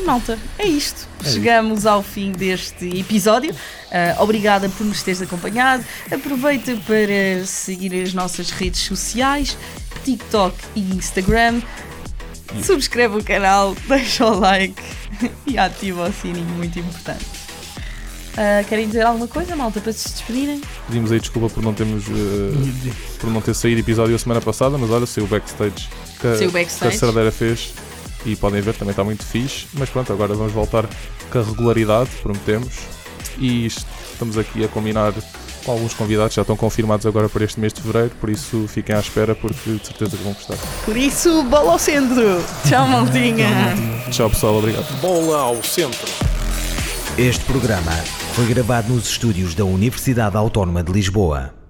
Malta, 0.01 0.39
é 0.57 0.65
isto. 0.65 1.07
É 1.23 1.29
Chegamos 1.29 1.85
ao 1.85 2.01
fim 2.01 2.31
deste 2.31 2.99
episódio. 2.99 3.55
Ah, 3.91 4.15
obrigada 4.23 4.67
por 4.69 4.85
nos 4.85 5.03
teres 5.03 5.21
acompanhado. 5.21 5.85
Aproveita 6.11 6.75
para 6.87 7.45
seguir 7.45 8.01
as 8.01 8.13
nossas 8.13 8.49
redes 8.49 8.81
sociais, 8.81 9.55
TikTok 10.03 10.57
e 10.75 10.81
Instagram. 10.95 11.61
Subscreve 12.61 13.17
o 13.17 13.23
canal, 13.23 13.75
deixa 13.87 14.25
o 14.25 14.39
like 14.39 14.81
e 15.47 15.57
ativa 15.57 16.09
o 16.09 16.13
sininho, 16.13 16.45
muito 16.55 16.77
importante. 16.79 17.25
Ah, 18.35 18.63
querem 18.67 18.87
dizer 18.87 19.05
alguma 19.05 19.27
coisa, 19.27 19.55
malta, 19.55 19.79
para 19.79 19.93
se 19.93 20.09
despedirem? 20.09 20.59
Pedimos 20.87 21.11
aí 21.11 21.19
desculpa 21.19 21.49
por 21.53 21.63
não 21.63 21.73
termos 21.73 22.03
eh, 22.07 22.91
por 23.19 23.29
não 23.29 23.41
ter 23.41 23.53
saído 23.53 23.79
episódio 23.79 24.15
a 24.15 24.19
semana 24.19 24.41
passada, 24.41 24.75
mas 24.77 24.89
olha, 24.89 25.05
saiu 25.05 25.25
o 25.25 25.27
backstage 25.29 25.87
que, 26.19 26.27
a- 26.27 26.35
Saiu 26.37 26.49
o 26.49 26.51
que 26.51 26.57
a 26.57 26.61
backstage. 26.61 26.97
Cerdeira 26.97 27.31
fez 27.31 27.73
e 28.25 28.35
podem 28.35 28.59
ver, 28.61 28.73
também 28.73 28.91
está 28.91 29.03
muito 29.03 29.23
fixe. 29.23 29.67
Mas 29.73 29.89
pronto, 29.89 30.11
agora 30.11 30.33
vamos 30.33 30.51
voltar 30.51 30.87
com 31.29 31.39
a 31.39 31.43
regularidade, 31.43 32.09
prometemos. 32.23 32.73
E 33.37 33.67
est- 33.67 33.85
estamos 34.11 34.35
aqui 34.37 34.63
a 34.65 34.67
combinar 34.67 35.13
com 35.63 35.71
alguns 35.71 35.93
convidados, 35.93 36.33
já 36.33 36.41
estão 36.41 36.55
confirmados 36.55 37.05
agora 37.05 37.27
para 37.29 37.43
este 37.43 37.59
mês 37.59 37.73
de 37.73 37.81
fevereiro, 37.81 38.11
por 38.19 38.29
isso 38.29 38.65
fiquem 38.67 38.95
à 38.95 38.99
espera, 38.99 39.33
porque 39.33 39.71
de 39.71 39.85
certeza 39.85 40.17
que 40.17 40.23
vão 40.23 40.33
gostar. 40.33 40.57
Por 40.85 40.95
isso, 40.95 41.43
bola 41.43 41.73
ao 41.73 41.79
centro! 41.79 42.43
Tchau, 42.67 42.87
maltinha! 42.87 43.47
Tchau 44.11 44.29
pessoal, 44.29 44.57
obrigado. 44.57 44.85
Bola 45.01 45.39
ao 45.39 45.63
centro. 45.63 46.11
Este 47.17 47.45
programa 47.45 47.91
foi 48.33 48.45
gravado 48.47 48.93
nos 48.93 49.07
estúdios 49.07 49.53
da 49.53 49.63
Universidade 49.63 50.35
Autónoma 50.35 50.83
de 50.83 50.91
Lisboa. 50.91 51.62